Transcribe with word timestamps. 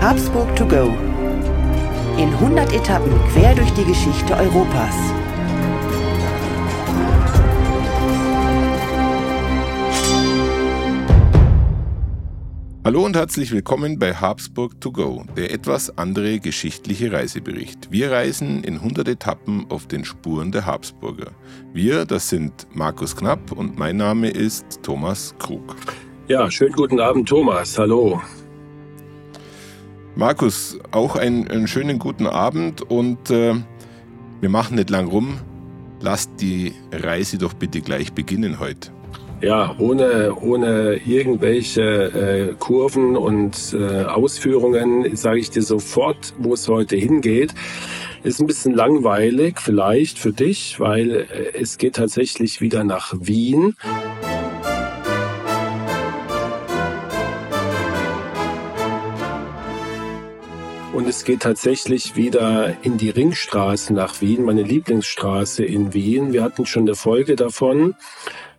Habsburg 0.00 0.54
to 0.54 0.64
go. 0.64 0.96
In 2.18 2.28
100 2.34 2.72
Etappen 2.72 3.12
quer 3.32 3.52
durch 3.56 3.70
die 3.72 3.84
Geschichte 3.84 4.32
Europas. 4.32 4.94
Hallo 12.84 13.04
und 13.04 13.16
herzlich 13.16 13.50
willkommen 13.50 13.98
bei 13.98 14.14
Habsburg 14.14 14.80
to 14.80 14.92
go, 14.92 15.24
der 15.36 15.52
etwas 15.52 15.98
andere 15.98 16.38
geschichtliche 16.38 17.10
Reisebericht. 17.10 17.90
Wir 17.90 18.12
reisen 18.12 18.62
in 18.62 18.74
100 18.76 19.08
Etappen 19.08 19.66
auf 19.68 19.88
den 19.88 20.04
Spuren 20.04 20.52
der 20.52 20.64
Habsburger. 20.64 21.32
Wir, 21.72 22.04
das 22.04 22.28
sind 22.28 22.68
Markus 22.72 23.16
Knapp 23.16 23.50
und 23.50 23.76
mein 23.76 23.96
Name 23.96 24.30
ist 24.30 24.80
Thomas 24.84 25.34
Krug. 25.40 25.74
Ja, 26.28 26.48
schönen 26.48 26.74
guten 26.74 27.00
Abend, 27.00 27.28
Thomas. 27.28 27.76
Hallo. 27.76 28.22
Markus, 30.18 30.76
auch 30.90 31.14
einen, 31.14 31.46
einen 31.46 31.68
schönen 31.68 32.00
guten 32.00 32.26
Abend 32.26 32.82
und 32.82 33.30
äh, 33.30 33.54
wir 34.40 34.48
machen 34.48 34.74
nicht 34.74 34.90
lang 34.90 35.06
rum. 35.06 35.38
Lasst 36.00 36.32
die 36.40 36.72
Reise 36.90 37.38
doch 37.38 37.54
bitte 37.54 37.80
gleich 37.80 38.12
beginnen 38.12 38.58
heute 38.58 38.90
ja, 39.40 39.76
ohne, 39.78 40.34
ohne 40.34 40.96
irgendwelche 41.06 41.82
äh, 42.50 42.54
Kurven 42.58 43.16
und 43.16 43.72
äh, 43.72 44.02
Ausführungen 44.02 45.14
sage 45.14 45.38
ich 45.38 45.50
dir 45.50 45.62
sofort, 45.62 46.34
wo 46.38 46.54
es 46.54 46.68
heute 46.68 46.96
hingeht. 46.96 47.54
Ist 48.24 48.40
ein 48.40 48.48
bisschen 48.48 48.74
langweilig 48.74 49.60
vielleicht 49.60 50.18
für 50.18 50.32
dich, 50.32 50.80
weil 50.80 51.10
äh, 51.12 51.26
es 51.54 51.78
geht 51.78 51.94
tatsächlich 51.94 52.60
wieder 52.60 52.82
nach 52.82 53.14
Wien. 53.20 53.76
Und 60.98 61.08
es 61.08 61.22
geht 61.22 61.42
tatsächlich 61.42 62.16
wieder 62.16 62.76
in 62.82 62.98
die 62.98 63.10
Ringstraße 63.10 63.94
nach 63.94 64.20
Wien, 64.20 64.42
meine 64.42 64.64
Lieblingsstraße 64.64 65.64
in 65.64 65.94
Wien. 65.94 66.32
Wir 66.32 66.42
hatten 66.42 66.66
schon 66.66 66.82
eine 66.82 66.96
Folge 66.96 67.36
davon. 67.36 67.94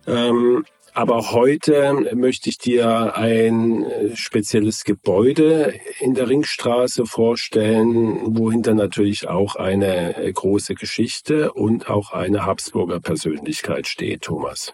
Ähm, 0.06 0.64
aber 0.94 1.32
heute 1.32 2.08
möchte 2.14 2.48
ich 2.48 2.56
dir 2.56 3.14
ein 3.14 3.84
äh, 3.84 4.16
spezielles 4.16 4.84
Gebäude 4.84 5.74
in 5.98 6.14
der 6.14 6.30
Ringstraße 6.30 7.04
vorstellen, 7.04 8.34
wohinter 8.34 8.72
natürlich 8.72 9.28
auch 9.28 9.56
eine 9.56 10.16
äh, 10.16 10.32
große 10.32 10.74
Geschichte 10.76 11.52
und 11.52 11.90
auch 11.90 12.12
eine 12.12 12.46
Habsburger 12.46 13.00
Persönlichkeit 13.00 13.86
steht, 13.86 14.22
Thomas. 14.22 14.72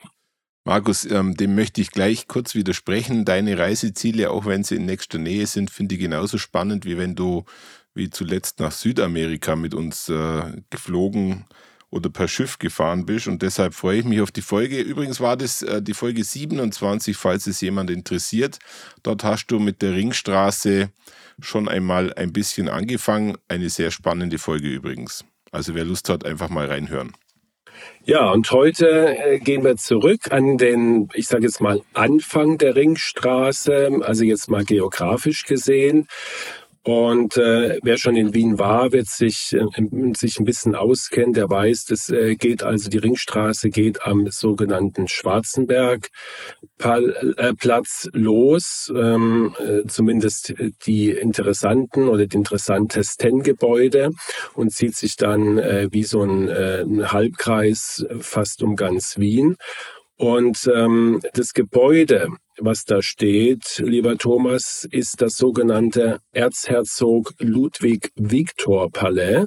Markus, 0.66 1.08
ähm, 1.08 1.36
dem 1.36 1.54
möchte 1.54 1.80
ich 1.80 1.92
gleich 1.92 2.26
kurz 2.26 2.56
widersprechen. 2.56 3.24
Deine 3.24 3.56
Reiseziele, 3.56 4.30
auch 4.32 4.46
wenn 4.46 4.64
sie 4.64 4.74
in 4.74 4.84
nächster 4.84 5.16
Nähe 5.16 5.46
sind, 5.46 5.70
finde 5.70 5.94
ich 5.94 6.00
genauso 6.00 6.38
spannend, 6.38 6.84
wie 6.84 6.98
wenn 6.98 7.14
du 7.14 7.44
wie 7.94 8.10
zuletzt 8.10 8.58
nach 8.58 8.72
Südamerika 8.72 9.54
mit 9.54 9.74
uns 9.74 10.08
äh, 10.08 10.42
geflogen 10.68 11.44
oder 11.90 12.10
per 12.10 12.26
Schiff 12.26 12.58
gefahren 12.58 13.06
bist. 13.06 13.28
Und 13.28 13.42
deshalb 13.42 13.74
freue 13.74 14.00
ich 14.00 14.04
mich 14.04 14.20
auf 14.20 14.32
die 14.32 14.42
Folge. 14.42 14.80
Übrigens 14.80 15.20
war 15.20 15.36
das 15.36 15.62
äh, 15.62 15.80
die 15.80 15.94
Folge 15.94 16.24
27, 16.24 17.16
falls 17.16 17.46
es 17.46 17.60
jemand 17.60 17.88
interessiert. 17.88 18.58
Dort 19.04 19.22
hast 19.22 19.46
du 19.52 19.60
mit 19.60 19.82
der 19.82 19.92
Ringstraße 19.92 20.90
schon 21.38 21.68
einmal 21.68 22.12
ein 22.14 22.32
bisschen 22.32 22.68
angefangen. 22.68 23.38
Eine 23.46 23.70
sehr 23.70 23.92
spannende 23.92 24.38
Folge 24.38 24.66
übrigens. 24.68 25.24
Also 25.52 25.76
wer 25.76 25.84
Lust 25.84 26.08
hat, 26.08 26.26
einfach 26.26 26.48
mal 26.48 26.66
reinhören. 26.66 27.12
Ja, 28.04 28.30
und 28.30 28.50
heute 28.52 29.16
äh, 29.18 29.38
gehen 29.40 29.64
wir 29.64 29.76
zurück 29.76 30.30
an 30.30 30.58
den, 30.58 31.08
ich 31.14 31.26
sage 31.26 31.44
jetzt 31.44 31.60
mal, 31.60 31.82
Anfang 31.92 32.56
der 32.58 32.76
Ringstraße, 32.76 34.00
also 34.02 34.24
jetzt 34.24 34.48
mal 34.48 34.64
geografisch 34.64 35.44
gesehen. 35.44 36.06
Und 36.86 37.36
äh, 37.36 37.80
wer 37.82 37.98
schon 37.98 38.14
in 38.14 38.32
Wien 38.32 38.60
war, 38.60 38.92
wird 38.92 39.08
sich, 39.08 39.52
äh, 39.52 40.14
sich 40.16 40.38
ein 40.38 40.44
bisschen 40.44 40.76
auskennen, 40.76 41.32
der 41.32 41.50
weiß, 41.50 41.86
das 41.86 42.10
äh, 42.10 42.36
geht 42.36 42.62
also, 42.62 42.88
die 42.88 42.98
Ringstraße 42.98 43.70
geht 43.70 44.06
am 44.06 44.28
sogenannten 44.30 45.08
Schwarzenberg 45.08 46.10
äh, 46.78 47.52
los, 48.12 48.92
ähm, 48.94 49.56
äh, 49.58 49.84
zumindest 49.88 50.54
die 50.86 51.10
interessanten 51.10 52.06
oder 52.06 52.28
die 52.28 52.36
interessantesten 52.36 53.42
Gebäude 53.42 54.10
und 54.54 54.70
zieht 54.70 54.94
sich 54.94 55.16
dann 55.16 55.58
äh, 55.58 55.88
wie 55.90 56.04
so 56.04 56.22
ein, 56.22 56.46
äh, 56.46 56.82
ein 56.82 57.10
Halbkreis 57.10 58.06
fast 58.20 58.62
um 58.62 58.76
ganz 58.76 59.18
Wien. 59.18 59.56
Und 60.18 60.70
ähm, 60.72 61.20
das 61.32 61.52
Gebäude, 61.52 62.28
was 62.60 62.84
da 62.84 63.02
steht, 63.02 63.82
lieber 63.84 64.16
Thomas, 64.16 64.86
ist 64.90 65.20
das 65.20 65.36
sogenannte 65.36 66.20
Erzherzog 66.32 67.34
Ludwig 67.38 68.10
Viktor 68.16 68.90
Palais. 68.90 69.46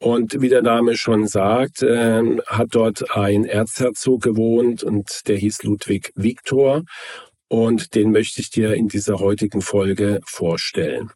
Und 0.00 0.40
wie 0.40 0.48
der 0.48 0.62
Name 0.62 0.96
schon 0.96 1.26
sagt, 1.26 1.82
äh, 1.82 2.22
hat 2.46 2.68
dort 2.70 3.16
ein 3.16 3.44
Erzherzog 3.44 4.22
gewohnt 4.22 4.84
und 4.84 5.26
der 5.26 5.36
hieß 5.36 5.64
Ludwig 5.64 6.12
Viktor 6.14 6.82
und 7.48 7.94
den 7.94 8.12
möchte 8.12 8.40
ich 8.40 8.50
dir 8.50 8.74
in 8.74 8.88
dieser 8.88 9.18
heutigen 9.18 9.62
Folge 9.62 10.20
vorstellen. 10.24 11.10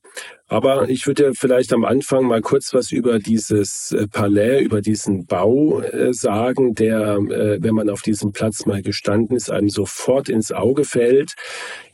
Aber 0.49 0.89
ich 0.89 1.07
würde 1.07 1.33
vielleicht 1.35 1.73
am 1.73 1.85
Anfang 1.85 2.25
mal 2.25 2.43
kurz 2.43 2.75
was 2.75 2.93
über 2.93 3.19
dieses 3.19 3.93
äh, 3.93 4.07
Palais, 4.07 4.61
über 4.61 4.83
diesen 4.83 5.25
Bau 5.27 5.81
äh, 5.81 6.13
sagen, 6.13 6.75
der, 6.75 7.17
äh, 7.17 7.63
wenn 7.63 7.75
man 7.75 7.89
auf 7.89 8.03
diesem 8.03 8.33
Platz 8.33 8.67
mal 8.67 8.83
gestanden 8.83 9.37
ist, 9.37 9.51
einem 9.51 9.71
sofort 9.71 10.29
ins 10.29 10.53
Auge 10.53 10.85
fällt. 10.85 11.35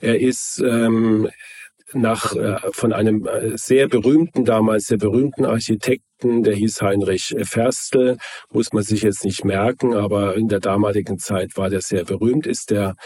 Er 0.00 0.20
ist 0.20 0.60
ähm, 0.60 1.28
nach, 1.92 2.34
äh, 2.34 2.56
von 2.72 2.92
einem 2.92 3.26
äh, 3.26 3.56
sehr 3.56 3.88
berühmten, 3.88 4.44
damals 4.44 4.86
sehr 4.86 4.98
berühmten 4.98 5.44
Architekten, 5.44 6.42
der 6.42 6.54
hieß 6.54 6.82
Heinrich 6.82 7.34
Ferstel, 7.42 8.18
muss 8.50 8.72
man 8.72 8.82
sich 8.82 9.02
jetzt 9.02 9.24
nicht 9.24 9.44
merken, 9.44 9.94
aber 9.94 10.34
in 10.34 10.48
der 10.48 10.58
damaligen 10.58 11.18
Zeit 11.18 11.56
war 11.56 11.70
der 11.70 11.80
sehr 11.80 12.04
berühmt, 12.04 12.46
ist 12.46 12.70
der 12.70 12.96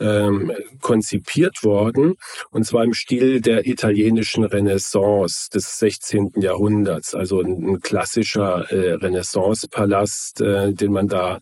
ähm, 0.00 0.52
konzipiert 0.80 1.64
worden, 1.64 2.14
und 2.50 2.64
zwar 2.64 2.84
im 2.84 2.92
Stil 2.92 3.40
der 3.40 3.66
italienischen 3.66 4.44
Renaissance 4.44 5.48
des 5.50 5.78
16. 5.78 6.32
Jahrhunderts, 6.36 7.14
also 7.14 7.40
ein, 7.40 7.70
ein 7.70 7.80
klassischer 7.80 8.70
äh, 8.70 8.92
Renaissance-Palast, 8.92 10.40
äh, 10.42 10.72
den 10.74 10.92
man 10.92 11.08
da 11.08 11.40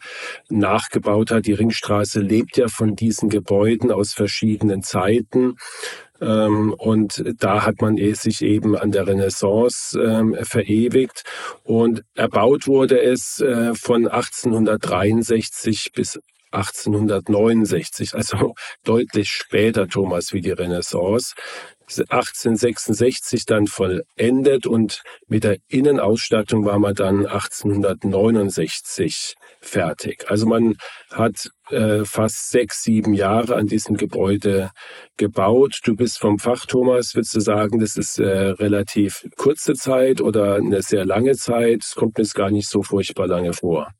nachgebaut 0.49 1.33
hat. 1.33 1.47
Die 1.47 1.53
Ringstraße 1.53 2.21
lebt 2.21 2.57
ja 2.57 2.69
von 2.69 2.95
diesen 2.95 3.29
Gebäuden 3.29 3.91
aus 3.91 4.13
verschiedenen 4.13 4.83
Zeiten. 4.83 5.57
Ähm, 6.21 6.75
und 6.77 7.23
da 7.39 7.65
hat 7.65 7.81
man 7.81 7.97
sich 7.97 8.43
eben 8.43 8.77
an 8.77 8.91
der 8.93 9.07
Renaissance 9.07 9.99
ähm, 10.01 10.37
verewigt. 10.43 11.23
Und 11.63 12.03
erbaut 12.15 12.67
wurde 12.67 13.01
es 13.01 13.41
äh, 13.41 13.75
von 13.75 14.09
1863 14.09 15.93
bis 15.93 16.19
1869, 16.53 18.15
also 18.15 18.55
deutlich 18.85 19.29
später, 19.29 19.89
Thomas, 19.89 20.33
wie 20.33 20.41
die 20.41 20.53
Renaissance. 20.53 21.35
1866 21.89 23.47
dann 23.47 23.67
vollendet 23.67 24.67
und 24.67 25.03
mit 25.29 25.45
der 25.45 25.59
Innenausstattung 25.69 26.65
war 26.65 26.79
man 26.79 26.95
dann 26.95 27.27
1869 27.27 29.35
fertig. 29.61 30.25
Also 30.29 30.47
man 30.47 30.77
hat 31.11 31.49
äh, 31.71 32.05
fast 32.05 32.51
sechs, 32.51 32.83
sieben 32.83 33.15
Jahre 33.15 33.57
an 33.57 33.67
diesem 33.67 33.97
Gebäude 33.97 34.71
gebaut. 35.17 35.81
Du 35.85 35.95
bist 35.95 36.19
vom 36.19 36.39
Fach, 36.39 36.67
Thomas. 36.67 37.15
Würdest 37.15 37.35
du 37.35 37.41
sagen, 37.41 37.81
das 37.81 37.97
ist 37.97 38.19
äh, 38.19 38.27
relativ 38.27 39.27
kurze 39.37 39.75
Zeit 39.75 40.21
oder 40.21 40.57
eine 40.57 40.83
sehr 40.83 41.05
lange 41.05 41.37
Zeit? 41.37 41.83
Es 41.83 41.95
kommt 41.95 42.19
mir 42.19 42.25
jetzt 42.25 42.35
gar 42.35 42.51
nicht 42.51 42.69
so 42.69 42.83
furchtbar 42.83 43.27
lange 43.27 43.53
vor. 43.53 43.91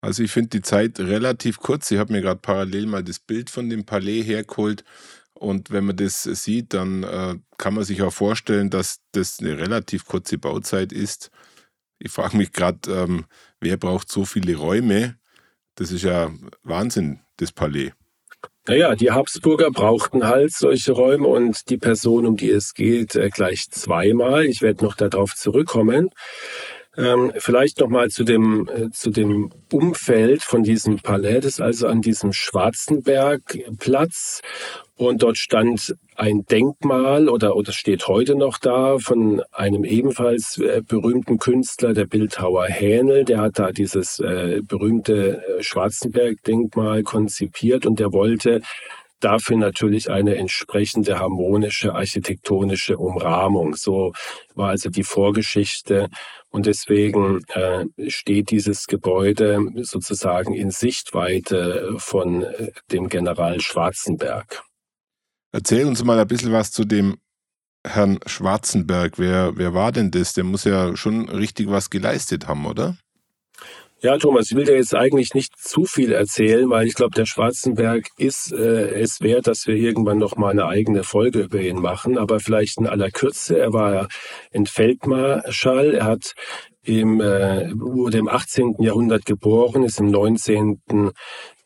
Also 0.00 0.22
ich 0.22 0.30
finde 0.30 0.50
die 0.50 0.62
Zeit 0.62 1.00
relativ 1.00 1.58
kurz. 1.58 1.90
Ich 1.90 1.98
habe 1.98 2.12
mir 2.12 2.20
gerade 2.20 2.40
parallel 2.40 2.86
mal 2.86 3.02
das 3.02 3.20
Bild 3.20 3.48
von 3.48 3.70
dem 3.70 3.86
Palais 3.86 4.22
hergeholt. 4.22 4.84
Und 5.34 5.70
wenn 5.70 5.84
man 5.84 5.96
das 5.96 6.22
sieht, 6.22 6.74
dann 6.74 7.02
äh, 7.02 7.34
kann 7.58 7.74
man 7.74 7.84
sich 7.84 8.02
auch 8.02 8.12
vorstellen, 8.12 8.70
dass 8.70 9.00
das 9.12 9.40
eine 9.40 9.58
relativ 9.58 10.06
kurze 10.06 10.38
Bauzeit 10.38 10.92
ist. 10.92 11.30
Ich 11.98 12.12
frage 12.12 12.36
mich 12.36 12.52
gerade, 12.52 12.78
ähm, 12.88 13.26
wer 13.60 13.76
braucht 13.76 14.10
so 14.10 14.24
viele 14.24 14.56
Räume? 14.56 15.16
Das 15.74 15.90
ist 15.90 16.02
ja 16.02 16.30
Wahnsinn, 16.62 17.20
das 17.36 17.52
Palais. 17.52 17.92
Naja, 18.66 18.94
die 18.94 19.10
Habsburger 19.10 19.70
brauchten 19.70 20.26
halt 20.26 20.52
solche 20.52 20.92
Räume 20.92 21.26
und 21.26 21.68
die 21.68 21.76
Person, 21.76 22.24
um 22.24 22.36
die 22.36 22.50
es 22.50 22.72
geht, 22.72 23.14
äh, 23.14 23.28
gleich 23.28 23.70
zweimal. 23.70 24.46
Ich 24.46 24.62
werde 24.62 24.84
noch 24.84 24.96
darauf 24.96 25.34
zurückkommen. 25.34 26.10
Ähm, 26.96 27.32
vielleicht 27.36 27.80
noch 27.80 27.88
mal 27.88 28.08
zu 28.08 28.24
dem 28.24 28.68
äh, 28.68 28.90
zu 28.90 29.10
dem 29.10 29.50
Umfeld 29.72 30.42
von 30.42 30.62
diesem 30.62 31.00
Palais, 31.00 31.40
das 31.40 31.54
ist 31.54 31.60
also 31.60 31.88
an 31.88 32.02
diesem 32.02 32.32
Schwarzenbergplatz 32.32 34.42
und 34.96 35.22
dort 35.22 35.38
stand 35.38 35.94
ein 36.16 36.44
Denkmal 36.46 37.28
oder 37.28 37.56
oder 37.56 37.72
steht 37.72 38.06
heute 38.06 38.36
noch 38.36 38.58
da 38.58 38.98
von 38.98 39.42
einem 39.50 39.84
ebenfalls 39.84 40.58
äh, 40.58 40.82
berühmten 40.86 41.38
Künstler, 41.38 41.92
der 41.94 42.06
Bildhauer 42.06 42.66
Hähnel, 42.66 43.24
der 43.24 43.40
hat 43.40 43.58
da 43.58 43.72
dieses 43.72 44.20
äh, 44.20 44.60
berühmte 44.62 45.42
äh, 45.42 45.62
Schwarzenberg-Denkmal 45.62 47.02
konzipiert 47.02 47.86
und 47.86 47.98
der 47.98 48.12
wollte 48.12 48.60
dafür 49.18 49.56
natürlich 49.56 50.10
eine 50.10 50.36
entsprechende 50.36 51.18
harmonische 51.18 51.94
architektonische 51.94 52.98
Umrahmung. 52.98 53.74
So 53.74 54.12
war 54.54 54.70
also 54.70 54.90
die 54.90 55.02
Vorgeschichte 55.02 56.08
und 56.50 56.66
deswegen 56.66 57.40
äh, 57.54 57.86
steht 58.08 58.50
dieses 58.50 58.86
Gebäude 58.86 59.58
sozusagen 59.82 60.54
in 60.54 60.70
Sichtweite 60.70 61.94
von 61.96 62.42
äh, 62.42 62.70
dem 62.92 63.08
General 63.08 63.60
Schwarzenberg. 63.60 64.62
Erzähl 65.54 65.86
uns 65.86 66.02
mal 66.02 66.18
ein 66.18 66.26
bisschen 66.26 66.50
was 66.50 66.72
zu 66.72 66.84
dem 66.84 67.18
Herrn 67.86 68.18
Schwarzenberg. 68.26 69.20
Wer, 69.20 69.52
wer 69.54 69.72
war 69.72 69.92
denn 69.92 70.10
das? 70.10 70.32
Der 70.32 70.42
muss 70.42 70.64
ja 70.64 70.96
schon 70.96 71.28
richtig 71.28 71.68
was 71.68 71.90
geleistet 71.90 72.48
haben, 72.48 72.66
oder? 72.66 72.96
Ja, 74.00 74.18
Thomas, 74.18 74.50
ich 74.50 74.56
will 74.56 74.64
dir 74.64 74.74
jetzt 74.74 74.96
eigentlich 74.96 75.32
nicht 75.32 75.56
zu 75.56 75.84
viel 75.84 76.10
erzählen, 76.10 76.68
weil 76.70 76.88
ich 76.88 76.94
glaube, 76.94 77.14
der 77.14 77.24
Schwarzenberg 77.24 78.08
ist 78.18 78.52
äh, 78.52 79.00
es 79.00 79.20
wert, 79.20 79.46
dass 79.46 79.68
wir 79.68 79.76
irgendwann 79.76 80.18
noch 80.18 80.34
mal 80.34 80.50
eine 80.50 80.66
eigene 80.66 81.04
Folge 81.04 81.42
über 81.42 81.60
ihn 81.60 81.78
machen. 81.78 82.18
Aber 82.18 82.40
vielleicht 82.40 82.78
in 82.78 82.88
aller 82.88 83.12
Kürze. 83.12 83.56
Er 83.56 83.72
war 83.72 84.08
ein 84.52 84.66
Feldmarschall. 84.66 85.94
Er 85.94 86.04
hat 86.04 86.34
im, 86.82 87.20
äh, 87.20 87.70
wurde 87.74 88.18
im 88.18 88.28
18. 88.28 88.74
Jahrhundert 88.80 89.24
geboren, 89.24 89.84
ist 89.84 90.00
im 90.00 90.10
19. 90.10 90.80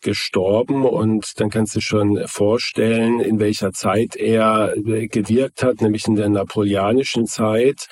gestorben 0.01 0.85
und 0.85 1.41
dann 1.41 1.51
kannst 1.51 1.77
du 1.77 1.81
schon 1.81 2.27
vorstellen, 2.27 3.21
in 3.21 3.41
welcher 3.41 3.73
Zeit 3.73 4.17
er 4.17 4.75
äh, 4.77 5.09
gewirkt 5.09 5.63
hat, 5.63 5.81
nämlich 5.81 6.07
in 6.07 6.17
der 6.17 6.29
napoleonischen 6.29 7.27
Zeit 7.27 7.89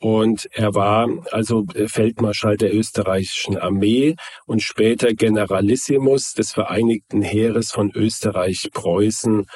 und 0.00 0.48
er 0.52 0.74
war 0.74 1.08
also 1.32 1.64
äh, 1.74 1.88
Feldmarschall 1.88 2.56
der 2.56 2.74
österreichischen 2.74 3.58
Armee 3.58 4.14
und 4.46 4.62
später 4.62 5.12
Generalissimus 5.14 6.34
des 6.34 6.52
Vereinigten 6.52 7.22
Heeres 7.22 7.72
von 7.72 7.90
Österreich, 7.94 8.68
Preußen 8.72 9.46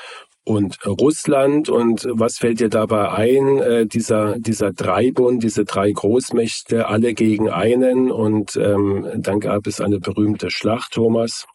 und 0.45 0.85
Russland. 0.85 1.69
Und 1.69 2.09
was 2.11 2.39
fällt 2.39 2.59
dir 2.59 2.71
dabei 2.71 3.11
ein? 3.13 3.59
Äh, 3.59 3.87
dieser, 3.87 4.37
dieser 4.39 4.73
Dreibund, 4.73 5.45
diese 5.45 5.65
drei 5.65 5.93
Großmächte, 5.93 6.89
alle 6.89 7.15
gegen 7.15 7.49
einen. 7.49 8.11
Und 8.11 8.57
ähm, 8.57 9.09
dann 9.19 9.39
gab 9.39 9.69
es 9.69 9.81
eine 9.81 10.01
berühmte 10.01 10.51
Schlacht, 10.51 10.95
Thomas. 10.95 11.47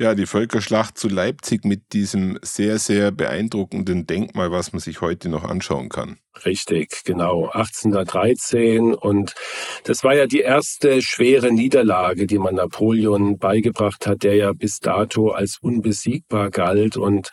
Ja, 0.00 0.14
die 0.14 0.26
Völkerschlacht 0.26 0.96
zu 0.96 1.08
Leipzig 1.08 1.64
mit 1.64 1.92
diesem 1.92 2.38
sehr, 2.40 2.78
sehr 2.78 3.10
beeindruckenden 3.10 4.06
Denkmal, 4.06 4.52
was 4.52 4.72
man 4.72 4.78
sich 4.78 5.00
heute 5.00 5.28
noch 5.28 5.42
anschauen 5.42 5.88
kann. 5.88 6.18
Richtig, 6.44 7.02
genau. 7.04 7.46
1813 7.46 8.94
und 8.94 9.34
das 9.82 10.04
war 10.04 10.14
ja 10.14 10.26
die 10.26 10.38
erste 10.38 11.02
schwere 11.02 11.50
Niederlage, 11.50 12.28
die 12.28 12.38
man 12.38 12.54
Napoleon 12.54 13.38
beigebracht 13.38 14.06
hat, 14.06 14.22
der 14.22 14.36
ja 14.36 14.52
bis 14.52 14.78
dato 14.78 15.30
als 15.30 15.58
unbesiegbar 15.60 16.50
galt 16.50 16.96
und 16.96 17.30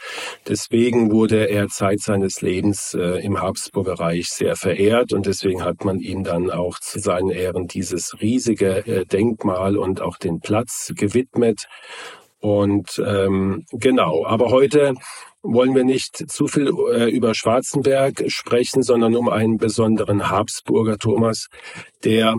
deswegen 0.48 1.12
wurde 1.12 1.48
er 1.48 1.68
Zeit 1.68 2.00
seines 2.00 2.42
Lebens 2.42 2.96
äh, 2.96 3.24
im 3.24 3.40
Habsburger 3.40 4.00
Reich 4.00 4.30
sehr 4.30 4.56
verehrt 4.56 5.14
und 5.14 5.28
deswegen 5.28 5.64
hat 5.64 5.86
man 5.86 6.00
ihm 6.00 6.24
dann 6.24 6.50
auch 6.50 6.80
zu 6.80 6.98
seinen 6.98 7.30
Ehren 7.30 7.68
dieses 7.68 8.20
riesige 8.22 8.88
äh, 8.88 9.06
Denkmal 9.06 9.78
und 9.78 10.02
auch 10.02 10.18
den 10.18 10.40
Platz 10.40 10.94
gewidmet. 10.96 11.68
Und 12.46 13.02
ähm, 13.04 13.66
genau, 13.72 14.24
aber 14.24 14.52
heute 14.52 14.94
wollen 15.42 15.74
wir 15.74 15.84
nicht 15.84 16.30
zu 16.30 16.48
viel 16.48 16.72
äh, 16.94 17.10
über 17.10 17.34
Schwarzenberg 17.34 18.26
sprechen, 18.28 18.84
sondern 18.84 19.16
um 19.16 19.30
einen 19.30 19.58
besonderen 19.58 20.30
Habsburger 20.30 21.00
Thomas, 21.00 21.48
der 22.04 22.36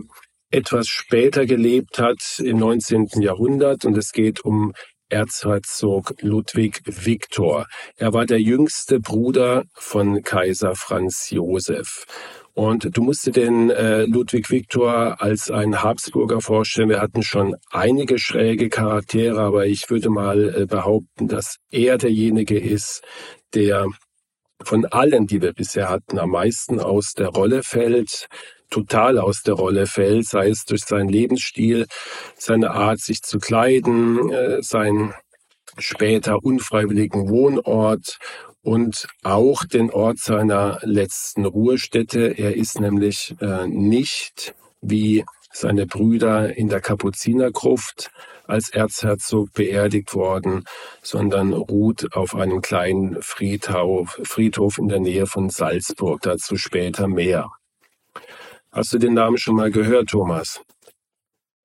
etwas 0.53 0.87
später 0.87 1.44
gelebt 1.44 1.99
hat 1.99 2.38
im 2.38 2.56
19. 2.58 3.20
Jahrhundert 3.20 3.85
und 3.85 3.99
es 3.99 4.12
geht 4.12 4.44
um 4.44 4.75
Erzherzog 5.08 6.14
Ludwig 6.20 6.82
Viktor. 6.85 7.67
Er 7.97 8.12
war 8.12 8.26
der 8.26 8.41
jüngste 8.41 9.00
Bruder 9.00 9.64
von 9.75 10.23
Kaiser 10.23 10.76
Franz 10.76 11.31
Josef. 11.31 12.05
Und 12.56 12.97
du 12.97 13.03
musst 13.03 13.26
dir 13.26 13.32
den 13.32 13.69
äh, 13.69 14.06
Ludwig 14.06 14.50
Viktor 14.50 15.20
als 15.20 15.50
einen 15.50 15.82
Habsburger 15.82 16.41
vorstellen. 16.41 16.88
Wir 16.88 17.03
hatten 17.03 17.23
schon 17.23 17.55
einige 17.70 18.19
schräge 18.19 18.70
Charaktere, 18.70 19.43
aber 19.43 19.67
ich 19.67 19.91
würde 19.91 20.08
mal 20.08 20.62
äh, 20.62 20.64
behaupten, 20.64 21.29
dass 21.29 21.56
er 21.70 21.99
derjenige 21.99 22.58
ist, 22.58 23.03
der 23.53 23.88
von 24.62 24.87
allen, 24.87 25.26
die 25.26 25.43
wir 25.43 25.53
bisher 25.53 25.91
hatten, 25.91 26.19
am 26.19 26.31
meisten 26.31 26.81
aus 26.81 27.12
der 27.12 27.29
Rolle 27.29 27.62
fällt, 27.62 28.26
total 28.70 29.19
aus 29.19 29.43
der 29.43 29.53
Rolle 29.53 29.87
fällt, 29.87 30.25
sei 30.26 30.49
es 30.49 30.64
durch 30.64 30.87
seinen 30.87 31.11
Lebensstil, 31.11 31.85
seine 32.38 32.70
Art, 32.70 33.00
sich 33.00 33.20
zu 33.20 33.38
kleiden, 33.38 34.31
äh, 34.31 34.62
sein 34.62 35.12
später 35.76 36.43
unfreiwilligen 36.43 37.29
Wohnort 37.29 38.19
und 38.67 39.07
auch 39.23 39.65
den 39.65 39.91
Ort 39.93 40.19
seiner 40.19 40.81
letzten 40.83 41.45
Ruhestätte. 41.45 42.37
Er 42.37 42.57
ist 42.57 42.81
nämlich 42.81 43.37
äh, 43.41 43.69
nicht 43.69 44.57
wie 44.81 45.25
seine 45.53 45.87
Brüder 45.87 46.57
in 46.57 46.69
der 46.69 46.81
Kapuzinergruft 46.81 48.11
als 48.45 48.69
Erzherzog 48.71 49.53
beerdigt 49.53 50.15
worden, 50.15 50.65
sondern 51.01 51.53
ruht 51.53 52.13
auf 52.17 52.35
einem 52.35 52.61
kleinen 52.61 53.23
Friedhof, 53.23 54.21
Friedhof 54.25 54.79
in 54.79 54.89
der 54.89 55.01
Nähe 55.01 55.27
von 55.27 55.49
Salzburg, 55.49 56.23
dazu 56.23 56.57
später 56.57 57.07
mehr. 57.07 57.49
Hast 58.73 58.93
du 58.93 58.99
den 58.99 59.15
Namen 59.15 59.39
schon 59.39 59.55
mal 59.55 59.71
gehört, 59.71 60.09
Thomas? 60.09 60.61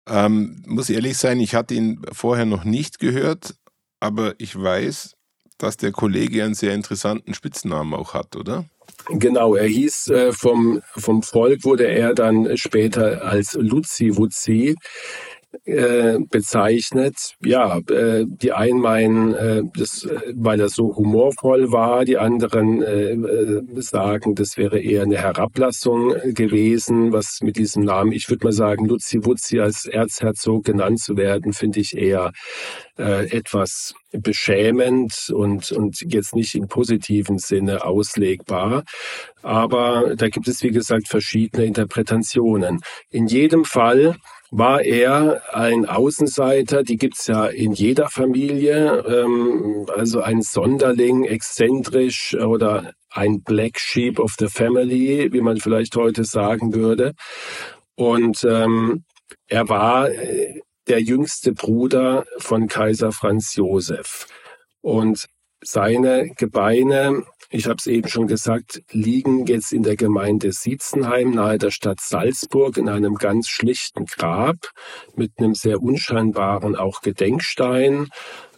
Ähm, 0.08 0.64
muss 0.68 0.92
ehrlich 0.92 1.18
sein, 1.18 1.40
ich 1.40 1.56
hatte 1.56 1.74
ihn 1.74 2.00
vorher 2.12 2.46
noch 2.46 2.64
nicht 2.64 3.00
gehört, 3.00 3.56
aber 4.00 4.36
ich 4.38 4.56
weiß, 4.56 5.16
dass 5.62 5.78
der 5.78 5.92
Kollege 5.92 6.44
einen 6.44 6.54
sehr 6.54 6.74
interessanten 6.74 7.34
Spitznamen 7.34 7.94
auch 7.94 8.14
hat, 8.14 8.36
oder? 8.36 8.66
Genau, 9.10 9.56
er 9.56 9.68
hieß 9.68 10.08
äh, 10.10 10.34
vom, 10.34 10.82
vom 10.96 11.24
Volk, 11.24 11.64
wurde 11.64 11.88
er 11.88 12.14
dann 12.14 12.58
später 12.58 13.24
als 13.24 13.54
Luzi 13.54 14.16
Wuzzi 14.16 14.76
äh, 15.66 16.18
bezeichnet. 16.30 17.36
Ja, 17.44 17.80
äh, 17.90 18.26
die 18.26 18.54
einen 18.54 18.80
meinen, 18.80 19.34
äh, 19.34 19.64
das, 19.76 20.08
weil 20.34 20.60
er 20.60 20.70
so 20.70 20.96
humorvoll 20.96 21.72
war, 21.72 22.06
die 22.06 22.18
anderen 22.18 22.82
äh, 22.82 23.12
äh, 23.12 23.62
sagen, 23.82 24.36
das 24.36 24.58
wäre 24.58 24.80
eher 24.80 25.04
eine 25.04 25.18
Herablassung 25.18 26.14
gewesen, 26.34 27.12
was 27.12 27.40
mit 27.42 27.58
diesem 27.58 27.84
Namen, 27.84 28.12
ich 28.12 28.30
würde 28.30 28.46
mal 28.46 28.54
sagen, 28.54 28.86
Luzi 28.86 29.26
Wuzzi 29.26 29.60
als 29.60 29.86
Erzherzog 29.86 30.64
genannt 30.64 31.00
zu 31.00 31.18
werden, 31.18 31.54
finde 31.54 31.82
ich 31.82 31.98
eher 31.98 32.32
äh, 32.98 33.30
etwas 33.30 33.94
beschämend 34.12 35.30
und, 35.34 35.72
und 35.72 36.02
jetzt 36.02 36.36
nicht 36.36 36.56
im 36.56 36.68
positiven 36.68 37.38
Sinne 37.38 37.86
auslegbar. 37.86 38.84
Aber 39.42 40.16
da 40.16 40.30
gibt 40.30 40.48
es, 40.48 40.64
wie 40.64 40.72
gesagt, 40.72 41.08
verschiedene 41.08 41.66
Interpretationen. 41.66 42.80
In 43.10 43.28
jedem 43.28 43.66
Fall 43.66 44.16
war 44.52 44.84
er 44.84 45.42
ein 45.56 45.86
Außenseiter, 45.86 46.84
die 46.84 46.98
gibt's 46.98 47.28
ja 47.28 47.46
in 47.46 47.72
jeder 47.72 48.10
Familie, 48.10 49.04
ähm, 49.08 49.88
also 49.96 50.22
ein 50.22 50.42
Sonderling, 50.42 51.24
exzentrisch 51.24 52.36
oder 52.36 52.92
ein 53.10 53.42
Black 53.44 53.80
Sheep 53.80 54.20
of 54.20 54.36
the 54.38 54.48
Family, 54.48 55.32
wie 55.32 55.42
man 55.42 55.58
vielleicht 55.58 55.96
heute 55.96 56.26
sagen 56.26 56.74
würde. 56.74 57.14
Und 57.96 58.44
ähm, 58.44 59.06
er 59.48 59.70
war 59.70 60.10
äh, 60.10 60.60
der 60.88 61.02
jüngste 61.02 61.54
Bruder 61.54 62.26
von 62.38 62.68
Kaiser 62.68 63.14
Franz 63.14 63.56
Josef. 63.56 64.28
Und 64.82 65.28
seine 65.64 66.30
Gebeine 66.36 67.24
ich 67.52 67.66
habe 67.66 67.76
es 67.78 67.86
eben 67.86 68.08
schon 68.08 68.28
gesagt, 68.28 68.82
liegen 68.92 69.46
jetzt 69.46 69.74
in 69.74 69.84
der 69.84 69.98
Gemeinde 69.98 70.54
Sietzenheim 70.54 71.32
nahe 71.32 71.58
der 71.58 71.72
Stadt 71.72 72.00
Salzburg 72.00 72.78
in 72.78 72.88
einem 72.88 73.16
ganz 73.16 73.50
schlichten 73.50 74.06
Grab 74.06 74.72
mit 75.16 75.34
einem 75.38 75.54
sehr 75.54 75.82
unscheinbaren 75.82 76.78
auch 76.78 77.02
Gedenkstein. 77.02 78.08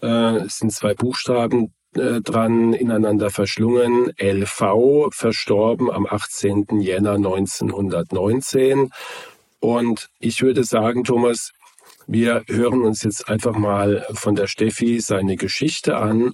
Äh, 0.03 0.45
es 0.45 0.59
sind 0.59 0.71
zwei 0.71 0.93
Buchstaben 0.93 1.73
äh, 1.95 2.21
dran, 2.21 2.73
ineinander 2.73 3.31
verschlungen. 3.31 4.11
LV, 4.19 5.09
verstorben 5.11 5.89
am 5.89 6.05
18. 6.05 6.79
Jänner 6.79 7.13
1919. 7.13 8.91
Und 9.59 10.09
ich 10.19 10.43
würde 10.43 10.63
sagen, 10.63 11.03
Thomas, 11.03 11.51
wir 12.05 12.43
hören 12.47 12.83
uns 12.83 13.01
jetzt 13.01 13.27
einfach 13.27 13.55
mal 13.55 14.05
von 14.13 14.35
der 14.35 14.47
Steffi 14.47 14.99
seine 14.99 15.35
Geschichte 15.35 15.97
an 15.97 16.33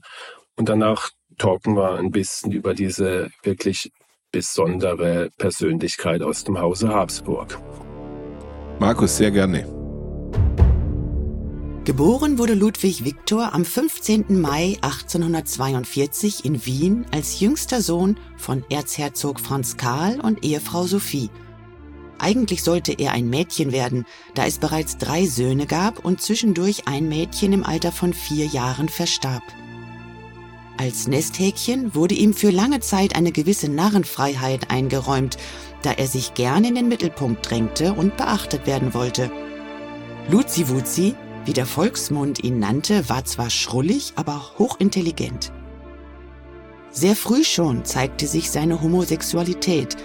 und 0.57 0.67
danach 0.67 1.11
talken 1.39 1.75
wir 1.75 1.95
ein 1.95 2.11
bisschen 2.11 2.51
über 2.51 2.75
diese 2.75 3.31
wirklich 3.41 3.91
besondere 4.31 5.29
Persönlichkeit 5.37 6.21
aus 6.21 6.43
dem 6.43 6.59
Hause 6.59 6.89
Habsburg. 6.89 7.59
Markus, 8.79 9.17
sehr 9.17 9.31
gerne. 9.31 9.67
Geboren 11.85 12.37
wurde 12.37 12.53
Ludwig 12.53 13.03
Viktor 13.03 13.53
am 13.53 13.65
15. 13.65 14.39
Mai 14.39 14.77
1842 14.81 16.45
in 16.45 16.63
Wien 16.65 17.05
als 17.11 17.39
jüngster 17.39 17.81
Sohn 17.81 18.19
von 18.37 18.63
Erzherzog 18.69 19.39
Franz 19.39 19.75
Karl 19.75 20.19
und 20.21 20.45
Ehefrau 20.45 20.83
Sophie. 20.83 21.31
Eigentlich 22.19 22.63
sollte 22.63 22.93
er 22.93 23.13
ein 23.13 23.29
Mädchen 23.29 23.71
werden, 23.71 24.05
da 24.35 24.45
es 24.45 24.59
bereits 24.59 24.97
drei 24.97 25.25
Söhne 25.25 25.65
gab 25.65 26.05
und 26.05 26.21
zwischendurch 26.21 26.87
ein 26.87 27.09
Mädchen 27.09 27.53
im 27.53 27.63
Alter 27.63 27.91
von 27.91 28.13
vier 28.13 28.45
Jahren 28.45 28.89
verstarb. 28.89 29.43
Als 30.79 31.09
Nesthäkchen 31.09 31.93
wurde 31.93 32.15
ihm 32.15 32.33
für 32.33 32.51
lange 32.51 32.79
Zeit 32.79 33.17
eine 33.17 33.33
gewisse 33.33 33.67
Narrenfreiheit 33.67 34.71
eingeräumt, 34.71 35.35
da 35.81 35.91
er 35.91 36.07
sich 36.07 36.35
gern 36.35 36.63
in 36.63 36.73
den 36.73 36.87
Mittelpunkt 36.87 37.49
drängte 37.49 37.91
und 37.91 38.15
beachtet 38.15 38.65
werden 38.65 38.93
wollte. 38.93 39.29
Luzi-Wuzi, 40.29 41.15
wie 41.43 41.51
der 41.51 41.65
Volksmund 41.65 42.41
ihn 42.45 42.59
nannte, 42.59 43.09
war 43.09 43.25
zwar 43.25 43.49
schrullig, 43.49 44.13
aber 44.15 44.41
hochintelligent. 44.57 45.51
Sehr 46.91 47.17
früh 47.17 47.43
schon 47.43 47.83
zeigte 47.83 48.25
sich 48.25 48.49
seine 48.49 48.81
Homosexualität, 48.81 49.97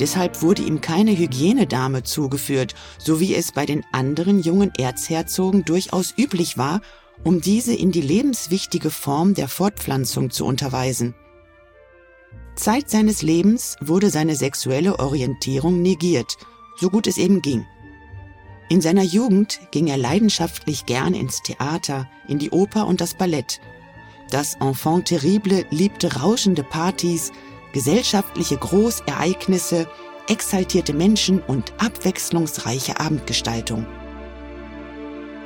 deshalb 0.00 0.40
wurde 0.40 0.62
ihm 0.62 0.80
keine 0.80 1.14
Hygienedame 1.14 2.02
zugeführt, 2.02 2.74
so 2.96 3.20
wie 3.20 3.34
es 3.34 3.52
bei 3.52 3.66
den 3.66 3.84
anderen 3.92 4.40
jungen 4.40 4.72
Erzherzogen 4.78 5.66
durchaus 5.66 6.14
üblich 6.16 6.56
war, 6.56 6.80
um 7.24 7.40
diese 7.40 7.74
in 7.74 7.90
die 7.90 8.00
lebenswichtige 8.00 8.90
Form 8.90 9.34
der 9.34 9.48
Fortpflanzung 9.48 10.30
zu 10.30 10.44
unterweisen. 10.44 11.14
Zeit 12.54 12.88
seines 12.88 13.22
Lebens 13.22 13.76
wurde 13.80 14.10
seine 14.10 14.36
sexuelle 14.36 15.00
Orientierung 15.00 15.82
negiert, 15.82 16.36
so 16.78 16.88
gut 16.90 17.06
es 17.06 17.16
eben 17.16 17.42
ging. 17.42 17.66
In 18.68 18.80
seiner 18.80 19.02
Jugend 19.02 19.60
ging 19.72 19.88
er 19.88 19.96
leidenschaftlich 19.96 20.86
gern 20.86 21.14
ins 21.14 21.42
Theater, 21.42 22.08
in 22.28 22.38
die 22.38 22.50
Oper 22.50 22.86
und 22.86 23.00
das 23.00 23.14
Ballett. 23.14 23.60
Das 24.30 24.54
Enfant 24.60 25.06
terrible 25.06 25.66
liebte 25.70 26.20
rauschende 26.20 26.62
Partys, 26.62 27.32
gesellschaftliche 27.72 28.56
Großereignisse, 28.56 29.88
exaltierte 30.28 30.94
Menschen 30.94 31.40
und 31.40 31.72
abwechslungsreiche 31.78 32.98
Abendgestaltung. 33.00 33.86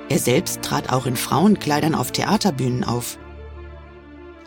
Er 0.09 0.19
selbst 0.19 0.63
trat 0.63 0.91
auch 0.91 1.07
in 1.07 1.17
Frauenkleidern 1.17 1.95
auf 1.95 2.13
Theaterbühnen 2.13 2.85
auf. 2.85 3.19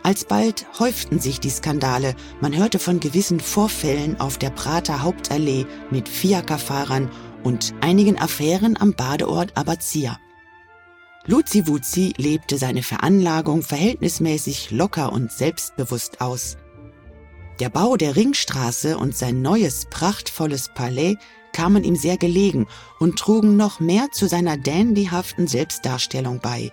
Alsbald 0.02 0.66
häuften 0.80 1.20
sich 1.20 1.38
die 1.38 1.50
Skandale. 1.50 2.16
Man 2.40 2.56
hörte 2.56 2.80
von 2.80 2.98
gewissen 2.98 3.38
Vorfällen 3.38 4.18
auf 4.20 4.36
der 4.36 4.50
Prater 4.50 5.02
Hauptallee 5.02 5.66
mit 5.90 6.08
Fiakerfahrern 6.08 7.08
und 7.44 7.72
einigen 7.80 8.18
Affären 8.18 8.76
am 8.76 8.94
Badeort 8.94 9.56
Abazia. 9.56 10.18
Luzi 11.26 11.68
Wuzi 11.68 12.14
lebte 12.16 12.58
seine 12.58 12.82
Veranlagung 12.82 13.62
verhältnismäßig 13.62 14.72
locker 14.72 15.12
und 15.12 15.30
selbstbewusst 15.30 16.20
aus. 16.20 16.56
Der 17.60 17.68
Bau 17.68 17.96
der 17.96 18.16
Ringstraße 18.16 18.98
und 18.98 19.16
sein 19.16 19.40
neues 19.40 19.86
prachtvolles 19.88 20.70
Palais 20.74 21.16
kamen 21.52 21.84
ihm 21.84 21.96
sehr 21.96 22.16
gelegen 22.16 22.66
und 22.98 23.18
trugen 23.18 23.56
noch 23.56 23.80
mehr 23.80 24.10
zu 24.10 24.26
seiner 24.28 24.56
dandyhaften 24.56 25.46
Selbstdarstellung 25.46 26.40
bei. 26.40 26.72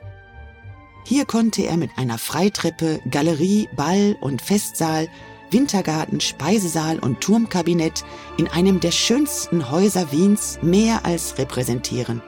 Hier 1.06 1.26
konnte 1.26 1.64
er 1.64 1.78
mit 1.78 1.92
einer 1.98 2.18
Freitreppe, 2.18 3.00
Galerie, 3.10 3.68
Ball 3.76 4.16
und 4.22 4.42
Festsaal, 4.42 5.08
Wintergarten, 5.52 6.22
Speisesaal 6.22 7.00
und 7.00 7.22
Turmkabinett 7.22 8.04
in 8.38 8.48
einem 8.48 8.80
der 8.80 8.92
schönsten 8.92 9.72
Häuser 9.72 10.12
Wiens 10.12 10.60
mehr 10.62 11.06
als 11.06 11.38
repräsentieren. 11.38 12.22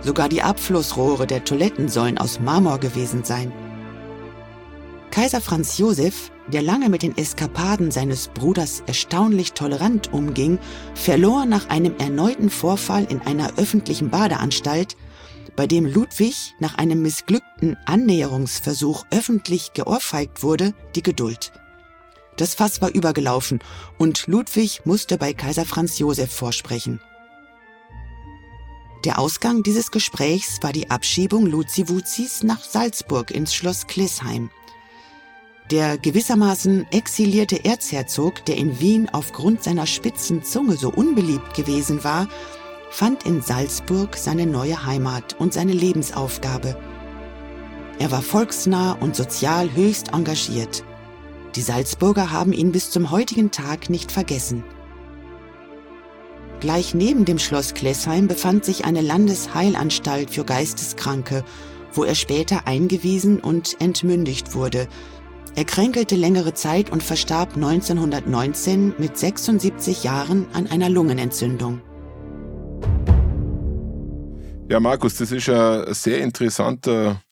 Sogar 0.00 0.28
die 0.28 0.42
Abflussrohre 0.42 1.28
der 1.28 1.44
Toiletten 1.44 1.88
sollen 1.88 2.18
aus 2.18 2.40
Marmor 2.40 2.78
gewesen 2.78 3.22
sein. 3.22 3.52
Kaiser 5.12 5.42
Franz 5.42 5.76
Josef, 5.76 6.32
der 6.48 6.62
lange 6.62 6.88
mit 6.88 7.02
den 7.02 7.18
Eskapaden 7.18 7.90
seines 7.90 8.28
Bruders 8.28 8.82
erstaunlich 8.86 9.52
tolerant 9.52 10.10
umging, 10.14 10.58
verlor 10.94 11.44
nach 11.44 11.68
einem 11.68 11.94
erneuten 11.98 12.48
Vorfall 12.48 13.04
in 13.04 13.20
einer 13.20 13.58
öffentlichen 13.58 14.08
Badeanstalt 14.08 14.96
bei 15.54 15.66
dem 15.66 15.84
Ludwig 15.84 16.54
nach 16.60 16.78
einem 16.78 17.02
missglückten 17.02 17.76
Annäherungsversuch 17.84 19.04
öffentlich 19.10 19.74
geohrfeigt 19.74 20.42
wurde, 20.42 20.72
die 20.96 21.02
Geduld. 21.02 21.52
Das 22.38 22.54
Fass 22.54 22.80
war 22.80 22.88
übergelaufen 22.88 23.58
und 23.98 24.26
Ludwig 24.28 24.80
musste 24.86 25.18
bei 25.18 25.34
Kaiser 25.34 25.66
Franz 25.66 25.98
Josef 25.98 26.32
vorsprechen. 26.32 27.02
Der 29.04 29.18
Ausgang 29.18 29.62
dieses 29.62 29.90
Gesprächs 29.90 30.62
war 30.62 30.72
die 30.72 30.88
Abschiebung 30.88 31.44
Luzi-Wuzis 31.44 32.44
nach 32.44 32.64
Salzburg 32.64 33.30
ins 33.30 33.54
Schloss 33.54 33.86
Klissheim. 33.86 34.48
Der 35.72 35.96
gewissermaßen 35.96 36.84
exilierte 36.92 37.64
Erzherzog, 37.64 38.44
der 38.44 38.58
in 38.58 38.78
Wien 38.78 39.08
aufgrund 39.10 39.62
seiner 39.62 39.86
spitzen 39.86 40.42
Zunge 40.42 40.76
so 40.76 40.90
unbeliebt 40.90 41.54
gewesen 41.54 42.04
war, 42.04 42.28
fand 42.90 43.24
in 43.24 43.40
Salzburg 43.40 44.18
seine 44.18 44.44
neue 44.44 44.84
Heimat 44.84 45.34
und 45.40 45.54
seine 45.54 45.72
Lebensaufgabe. 45.72 46.76
Er 47.98 48.10
war 48.10 48.20
volksnah 48.20 48.92
und 48.92 49.16
sozial 49.16 49.72
höchst 49.74 50.12
engagiert. 50.12 50.84
Die 51.56 51.62
Salzburger 51.62 52.30
haben 52.30 52.52
ihn 52.52 52.70
bis 52.70 52.90
zum 52.90 53.10
heutigen 53.10 53.50
Tag 53.50 53.88
nicht 53.88 54.12
vergessen. 54.12 54.64
Gleich 56.60 56.92
neben 56.92 57.24
dem 57.24 57.38
Schloss 57.38 57.72
Klessheim 57.72 58.28
befand 58.28 58.66
sich 58.66 58.84
eine 58.84 59.00
Landesheilanstalt 59.00 60.32
für 60.32 60.44
Geisteskranke, 60.44 61.44
wo 61.94 62.04
er 62.04 62.14
später 62.14 62.66
eingewiesen 62.66 63.40
und 63.40 63.80
entmündigt 63.80 64.54
wurde. 64.54 64.86
Er 65.54 65.66
kränkelte 65.66 66.16
längere 66.16 66.54
Zeit 66.54 66.88
und 66.88 67.02
verstarb 67.02 67.56
1919 67.56 68.94
mit 68.96 69.18
76 69.18 70.02
Jahren 70.02 70.46
an 70.54 70.66
einer 70.66 70.88
Lungenentzündung. 70.88 71.82
Ja, 74.70 74.80
Markus, 74.80 75.16
das 75.16 75.30
ist 75.30 75.50
ein 75.50 75.92
sehr 75.92 76.22
interessanter 76.22 77.22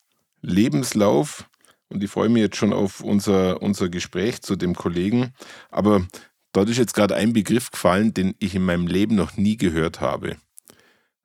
Lebenslauf 0.41 1.49
und 1.89 2.03
ich 2.03 2.11
freue 2.11 2.29
mich 2.29 2.43
jetzt 2.43 2.57
schon 2.57 2.73
auf 2.73 3.01
unser, 3.01 3.59
unser 3.63 3.89
Gespräch 3.89 4.43
zu 4.43 4.55
dem 4.55 4.75
Kollegen. 4.75 5.33
Aber 5.71 6.05
dort 6.53 6.69
ist 6.69 6.77
jetzt 6.77 6.93
gerade 6.93 7.15
ein 7.15 7.33
Begriff 7.33 7.71
gefallen, 7.71 8.13
den 8.13 8.35
ich 8.37 8.53
in 8.53 8.63
meinem 8.63 8.85
Leben 8.85 9.15
noch 9.15 9.35
nie 9.35 9.57
gehört 9.57 9.99
habe. 9.99 10.37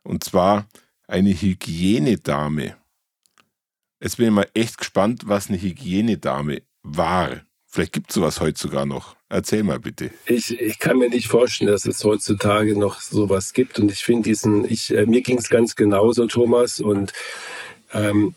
Und 0.02 0.24
zwar 0.24 0.66
eine 1.06 1.30
Hygienedame. 1.30 2.74
Jetzt 4.00 4.16
bin 4.16 4.28
ich 4.28 4.32
mal 4.32 4.48
echt 4.54 4.78
gespannt, 4.78 5.24
was 5.26 5.50
eine 5.50 5.60
Hygienedame 5.60 6.62
war. 6.86 7.42
Vielleicht 7.66 7.92
gibt 7.92 8.10
es 8.10 8.14
sowas 8.14 8.40
heute 8.40 8.58
sogar 8.58 8.86
noch. 8.86 9.16
Erzähl 9.28 9.62
mal 9.62 9.80
bitte. 9.80 10.10
Ich, 10.24 10.58
ich 10.60 10.78
kann 10.78 10.98
mir 10.98 11.10
nicht 11.10 11.26
vorstellen, 11.26 11.70
dass 11.70 11.84
es 11.84 12.02
heutzutage 12.04 12.78
noch 12.78 13.00
sowas 13.00 13.52
gibt. 13.52 13.78
Und 13.78 13.90
ich 13.90 14.04
finde 14.04 14.28
diesen, 14.30 14.64
ich, 14.64 14.94
äh, 14.94 15.04
mir 15.04 15.20
ging 15.20 15.38
es 15.38 15.50
ganz 15.50 15.74
genauso, 15.74 16.26
Thomas. 16.26 16.80
Und 16.80 17.12
ähm, 17.92 18.34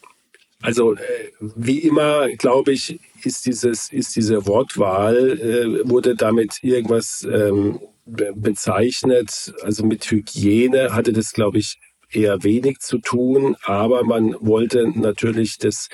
also 0.62 0.96
äh, 0.96 1.00
wie 1.40 1.80
immer, 1.80 2.28
glaube 2.30 2.74
ich, 2.74 3.00
ist 3.24 3.46
dieses, 3.46 3.92
ist 3.92 4.16
diese 4.16 4.46
Wortwahl, 4.48 5.40
äh, 5.40 5.90
wurde 5.90 6.16
damit 6.16 6.64
irgendwas 6.64 7.26
ähm, 7.32 7.80
bezeichnet. 8.06 9.54
Also 9.62 9.86
mit 9.86 10.10
Hygiene 10.10 10.94
hatte 10.94 11.14
das, 11.14 11.34
glaube 11.34 11.60
ich, 11.60 11.78
eher 12.12 12.44
wenig 12.44 12.80
zu 12.80 12.98
tun, 12.98 13.56
aber 13.64 14.04
man 14.04 14.36
wollte 14.40 14.88
natürlich 14.88 15.58
das 15.60 15.90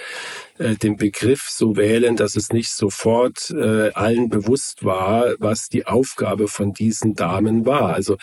äh, 0.57 0.75
den 0.75 0.95
Begriff 0.95 1.47
so 1.49 1.75
wählen, 1.75 2.15
dass 2.15 2.35
es 2.35 2.49
nicht 2.49 2.71
sofort 2.71 3.51
äh, 3.51 3.91
allen 3.93 4.29
bewusst 4.29 4.85
war, 4.85 5.33
was 5.39 5.67
die 5.67 5.85
Aufgabe 5.85 6.47
von 6.47 6.73
diesen 6.73 7.13
Damen 7.13 7.65
war. 7.65 7.93
Also 7.93 8.17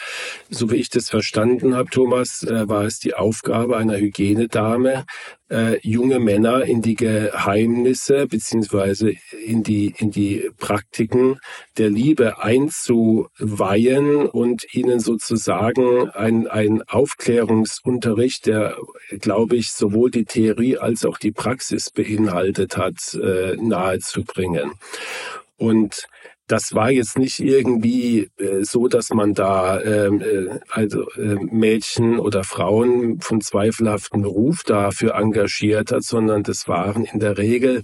so 0.48 0.70
wie 0.70 0.76
ich 0.76 0.88
das 0.88 1.10
verstanden 1.10 1.74
habe, 1.76 1.90
Thomas, 1.90 2.42
äh, 2.42 2.68
war 2.68 2.84
es 2.84 2.98
die 2.98 3.14
Aufgabe 3.14 3.76
einer 3.76 3.98
Hygienedame, 3.98 5.04
äh, 5.52 5.78
junge 5.86 6.18
Männer 6.18 6.64
in 6.64 6.80
die 6.80 6.94
Geheimnisse 6.94 8.26
beziehungsweise 8.26 9.12
in 9.44 9.62
die 9.62 9.94
in 9.98 10.10
die 10.10 10.48
Praktiken 10.58 11.38
der 11.76 11.90
Liebe 11.90 12.42
einzuweihen 12.42 14.26
und 14.26 14.64
ihnen 14.72 14.98
sozusagen 14.98 16.08
ein, 16.10 16.46
ein 16.46 16.82
Aufklärungsunterricht, 16.82 18.46
der, 18.46 18.76
glaube 19.20 19.56
ich, 19.56 19.72
sowohl 19.72 20.10
die 20.10 20.24
Theorie 20.24 20.78
als 20.78 21.04
auch 21.04 21.18
die 21.18 21.32
Praxis 21.32 21.90
beinhaltet, 21.90 22.21
beinhaltet 22.22 22.76
hat, 22.76 23.14
äh, 23.14 23.56
nahezubringen. 23.56 24.72
Und 25.56 26.06
das 26.46 26.74
war 26.74 26.90
jetzt 26.90 27.18
nicht 27.18 27.40
irgendwie 27.40 28.30
äh, 28.38 28.62
so, 28.64 28.88
dass 28.88 29.10
man 29.10 29.34
da 29.34 29.80
ähm, 29.80 30.20
äh, 30.20 30.58
also 30.70 31.08
äh, 31.12 31.36
Mädchen 31.50 32.18
oder 32.18 32.44
Frauen 32.44 33.20
von 33.20 33.40
zweifelhaftem 33.40 34.22
Beruf 34.22 34.62
dafür 34.64 35.14
engagiert 35.14 35.92
hat, 35.92 36.02
sondern 36.02 36.42
das 36.42 36.68
waren 36.68 37.04
in 37.04 37.20
der 37.20 37.38
Regel 37.38 37.82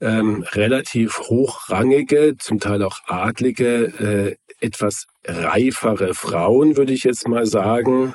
ähm, 0.00 0.44
relativ 0.52 1.18
hochrangige, 1.18 2.36
zum 2.38 2.60
Teil 2.60 2.82
auch 2.82 3.00
adlige, 3.06 3.86
äh, 3.98 4.36
etwas 4.60 5.06
reifere 5.24 6.14
Frauen, 6.14 6.76
würde 6.76 6.92
ich 6.92 7.04
jetzt 7.04 7.28
mal 7.28 7.46
sagen, 7.46 8.14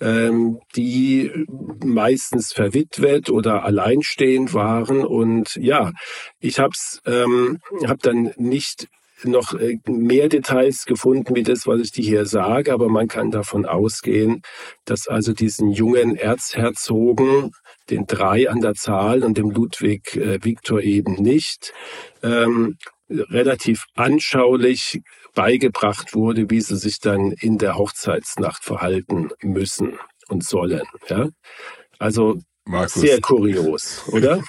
ähm, 0.00 0.60
die 0.76 1.30
meistens 1.84 2.52
verwitwet 2.52 3.30
oder 3.30 3.64
alleinstehend 3.64 4.52
waren. 4.54 5.04
Und 5.04 5.56
ja, 5.56 5.92
ich 6.40 6.58
habe 6.58 6.74
ähm, 7.06 7.58
hab 7.86 8.00
dann 8.00 8.32
nicht 8.36 8.88
noch 9.24 9.54
äh, 9.54 9.78
mehr 9.86 10.28
Details 10.28 10.84
gefunden, 10.84 11.34
wie 11.34 11.42
das, 11.42 11.66
was 11.66 11.80
ich 11.80 11.92
dir 11.92 12.04
hier 12.04 12.26
sage, 12.26 12.72
aber 12.72 12.88
man 12.88 13.08
kann 13.08 13.30
davon 13.30 13.66
ausgehen, 13.66 14.42
dass 14.84 15.08
also 15.08 15.32
diesen 15.32 15.70
jungen 15.70 16.16
Erzherzogen 16.16 17.52
den 17.90 18.06
drei 18.06 18.48
an 18.48 18.60
der 18.60 18.74
Zahl 18.74 19.22
und 19.24 19.38
dem 19.38 19.50
Ludwig 19.50 20.16
äh, 20.16 20.42
Viktor 20.42 20.80
eben 20.80 21.14
nicht, 21.14 21.72
ähm, 22.22 22.76
relativ 23.08 23.84
anschaulich 23.94 25.00
beigebracht 25.34 26.14
wurde, 26.14 26.50
wie 26.50 26.60
sie 26.60 26.76
sich 26.76 27.00
dann 27.00 27.32
in 27.32 27.58
der 27.58 27.76
Hochzeitsnacht 27.76 28.64
verhalten 28.64 29.30
müssen 29.42 29.98
und 30.28 30.44
sollen. 30.44 30.86
Ja? 31.08 31.28
Also 31.98 32.38
Markus. 32.64 32.94
sehr 32.94 33.20
kurios, 33.20 34.02
oder? 34.08 34.42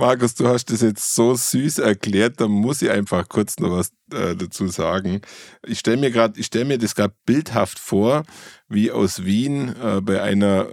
Markus, 0.00 0.34
du 0.34 0.48
hast 0.48 0.70
das 0.70 0.80
jetzt 0.80 1.14
so 1.14 1.34
süß 1.34 1.76
erklärt, 1.80 2.40
da 2.40 2.48
muss 2.48 2.80
ich 2.80 2.88
einfach 2.88 3.28
kurz 3.28 3.58
noch 3.58 3.72
was 3.72 3.92
äh, 4.14 4.34
dazu 4.34 4.66
sagen. 4.66 5.20
Ich 5.66 5.78
stelle 5.78 5.98
mir 5.98 6.10
gerade, 6.10 6.40
ich 6.40 6.46
stelle 6.46 6.64
mir 6.64 6.78
das 6.78 6.94
gerade 6.94 7.12
bildhaft 7.26 7.78
vor, 7.78 8.22
wie 8.66 8.90
aus 8.90 9.26
Wien 9.26 9.76
äh, 9.76 10.00
bei 10.00 10.22
einer, 10.22 10.68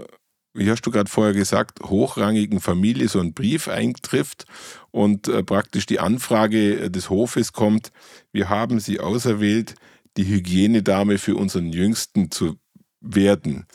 wie 0.54 0.72
hast 0.72 0.84
du 0.84 0.92
gerade 0.92 1.12
vorher 1.12 1.34
gesagt, 1.34 1.82
hochrangigen 1.82 2.62
Familie 2.62 3.10
so 3.10 3.20
ein 3.20 3.34
Brief 3.34 3.68
eintrifft 3.68 4.46
und 4.92 5.28
äh, 5.28 5.44
praktisch 5.44 5.86
die 5.86 6.00
Anfrage 6.00 6.86
äh, 6.86 6.90
des 6.90 7.10
Hofes 7.10 7.52
kommt, 7.52 7.92
wir 8.32 8.48
haben 8.48 8.80
sie 8.80 9.02
auserwählt, 9.02 9.76
die 10.16 10.26
Hygienedame 10.26 11.18
für 11.18 11.36
unseren 11.36 11.74
Jüngsten 11.74 12.32
zu 12.32 12.56
werden. 13.02 13.66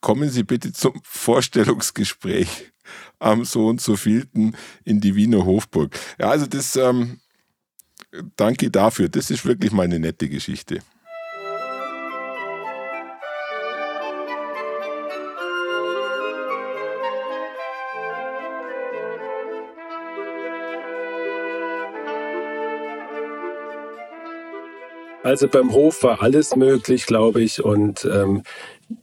Kommen 0.00 0.30
Sie 0.30 0.44
bitte 0.44 0.72
zum 0.72 1.00
Vorstellungsgespräch 1.02 2.70
am 3.20 3.44
so 3.44 3.68
und 3.68 3.80
so 3.80 3.94
vielten 3.96 4.56
in 4.84 5.00
die 5.00 5.14
Wiener 5.14 5.44
Hofburg. 5.44 5.96
Ja, 6.18 6.30
also 6.30 6.46
das, 6.46 6.74
ähm, 6.74 7.20
danke 8.36 8.70
dafür. 8.70 9.08
Das 9.08 9.30
ist 9.30 9.44
wirklich 9.44 9.72
mal 9.72 9.84
eine 9.84 10.00
nette 10.00 10.28
Geschichte. 10.28 10.80
Also 25.22 25.48
beim 25.48 25.72
Hof 25.72 26.02
war 26.02 26.22
alles 26.22 26.56
möglich, 26.56 27.06
glaube 27.06 27.42
ich. 27.42 27.62
Und 27.62 28.04
ähm, 28.04 28.42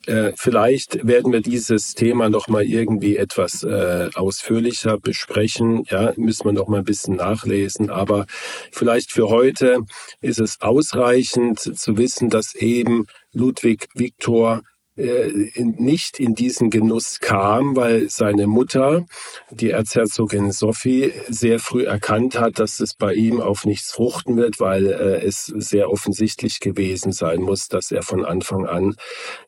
äh, 0.05 0.33
vielleicht 0.35 1.05
werden 1.07 1.31
wir 1.31 1.41
dieses 1.41 1.93
Thema 1.93 2.29
noch 2.29 2.47
mal 2.47 2.63
irgendwie 2.63 3.17
etwas 3.17 3.63
äh, 3.63 4.09
ausführlicher 4.15 4.97
besprechen. 4.97 5.83
Ja, 5.89 6.13
müssen 6.17 6.45
wir 6.45 6.53
noch 6.53 6.67
mal 6.67 6.79
ein 6.79 6.83
bisschen 6.83 7.15
nachlesen. 7.15 7.89
Aber 7.89 8.25
vielleicht 8.71 9.11
für 9.11 9.29
heute 9.29 9.79
ist 10.21 10.39
es 10.39 10.61
ausreichend 10.61 11.59
zu 11.59 11.97
wissen, 11.97 12.29
dass 12.29 12.55
eben 12.55 13.05
Ludwig 13.33 13.87
Viktor 13.93 14.61
nicht 14.97 16.19
in 16.19 16.33
diesen 16.33 16.69
Genuss 16.69 17.19
kam, 17.19 17.75
weil 17.75 18.09
seine 18.09 18.47
Mutter, 18.47 19.05
die 19.51 19.69
Erzherzogin 19.69 20.51
Sophie, 20.51 21.13
sehr 21.29 21.59
früh 21.59 21.85
erkannt 21.85 22.39
hat, 22.39 22.59
dass 22.59 22.79
es 22.79 22.95
bei 22.95 23.13
ihm 23.13 23.39
auf 23.39 23.65
nichts 23.65 23.91
fruchten 23.91 24.37
wird, 24.37 24.59
weil 24.59 24.87
äh, 24.87 25.25
es 25.25 25.45
sehr 25.45 25.91
offensichtlich 25.91 26.59
gewesen 26.59 27.11
sein 27.11 27.41
muss, 27.41 27.67
dass 27.67 27.91
er 27.91 28.01
von 28.01 28.25
Anfang 28.25 28.65
an 28.65 28.95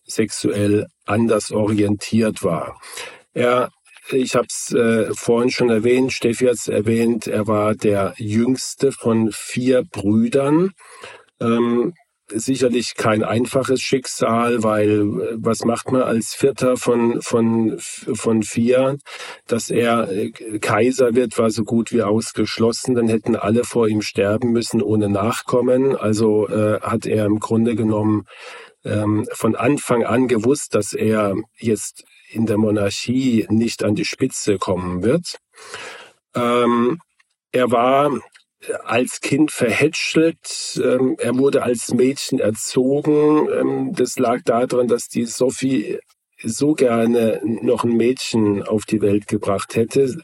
sexuell 0.06 0.88
anders 1.06 1.52
orientiert 1.52 2.44
war. 2.44 2.80
Er 3.34 3.70
ich 4.12 4.36
habe 4.36 4.48
es 4.50 4.74
äh, 4.74 5.14
vorhin 5.14 5.52
schon 5.52 5.70
erwähnt, 5.70 6.12
Steffi 6.12 6.46
hat 6.46 6.56
es 6.56 6.68
erwähnt, 6.68 7.28
er 7.28 7.46
war 7.46 7.76
der 7.76 8.16
jüngste 8.18 8.92
von 8.92 9.30
vier 9.32 9.84
Brüdern. 9.84 10.72
Ähm, 11.40 11.94
sicherlich 12.34 12.96
kein 12.96 13.24
einfaches 13.24 13.82
Schicksal, 13.82 14.64
weil 14.64 15.02
äh, 15.02 15.36
was 15.38 15.66
macht 15.66 15.92
man 15.92 16.02
als 16.02 16.34
Vierter 16.34 16.78
von, 16.78 17.22
von, 17.22 17.78
von 17.80 18.44
vier? 18.44 18.98
Dass 19.48 19.70
er 19.70 20.12
äh, 20.12 20.32
Kaiser 20.60 21.16
wird, 21.16 21.38
war 21.38 21.50
so 21.50 21.64
gut 21.64 21.92
wie 21.92 22.04
ausgeschlossen. 22.04 22.96
Dann 22.96 23.08
hätten 23.08 23.36
alle 23.36 23.64
vor 23.64 23.88
ihm 23.88 24.02
sterben 24.02 24.52
müssen 24.52 24.82
ohne 24.82 25.10
Nachkommen. 25.10 25.96
Also 25.96 26.48
äh, 26.48 26.80
hat 26.82 27.06
er 27.06 27.26
im 27.26 27.40
Grunde 27.40 27.76
genommen 27.76 28.26
ähm, 28.84 29.28
von 29.34 29.56
Anfang 29.56 30.04
an 30.04 30.28
gewusst, 30.28 30.76
dass 30.76 30.94
er 30.94 31.36
jetzt 31.58 32.04
in 32.32 32.46
der 32.46 32.58
Monarchie 32.58 33.48
nicht 33.50 33.84
an 33.84 33.96
die 33.96 34.06
Spitze 34.06 34.58
kommen 34.58 35.04
wird. 35.04 35.40
Ähm, 36.36 37.00
er 37.52 37.72
war 37.72 38.12
als 38.84 39.22
Kind 39.22 39.52
verhätschelt. 39.52 40.80
Ähm, 40.84 41.16
er 41.20 41.38
wurde 41.38 41.64
als 41.64 41.94
Mädchen 41.94 42.40
erzogen. 42.40 43.48
Ähm, 43.52 43.94
das 43.94 44.18
lag 44.18 44.42
daran, 44.44 44.88
dass 44.88 45.08
die 45.08 45.26
Sophie 45.26 46.00
so 46.42 46.74
gerne 46.74 47.42
noch 47.44 47.84
ein 47.84 47.98
Mädchen 47.98 48.64
auf 48.64 48.86
die 48.86 49.02
Welt 49.02 49.28
gebracht 49.28 49.76
hätte, 49.76 50.22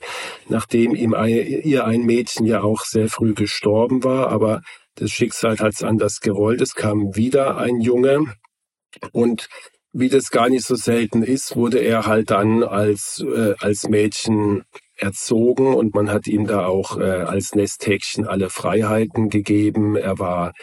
nachdem 0.47 0.95
ihm 0.95 1.13
ihr 1.13 1.85
ein 1.85 2.05
Mädchen 2.05 2.45
ja 2.45 2.61
auch 2.61 2.85
sehr 2.85 3.09
früh 3.09 3.33
gestorben 3.33 4.03
war. 4.03 4.29
Aber 4.29 4.61
das 4.95 5.11
Schicksal 5.11 5.59
hat 5.59 5.73
es 5.73 5.83
anders 5.83 6.21
gewollt. 6.21 6.61
Es 6.61 6.73
kam 6.73 7.15
wieder 7.15 7.57
ein 7.57 7.81
Junge. 7.81 8.33
Und 9.11 9.49
wie 9.91 10.09
das 10.09 10.29
gar 10.29 10.49
nicht 10.49 10.65
so 10.65 10.75
selten 10.75 11.23
ist, 11.23 11.55
wurde 11.55 11.79
er 11.79 12.05
halt 12.05 12.31
dann 12.31 12.63
als, 12.63 13.23
äh, 13.25 13.55
als 13.59 13.87
Mädchen 13.87 14.63
erzogen 14.97 15.73
und 15.73 15.93
man 15.93 16.09
hat 16.09 16.27
ihm 16.27 16.47
da 16.47 16.65
auch 16.65 16.97
äh, 16.97 17.03
als 17.03 17.55
Nesthäkchen 17.55 18.27
alle 18.27 18.49
Freiheiten 18.49 19.29
gegeben. 19.29 19.95
Er 19.95 20.19
war 20.19 20.53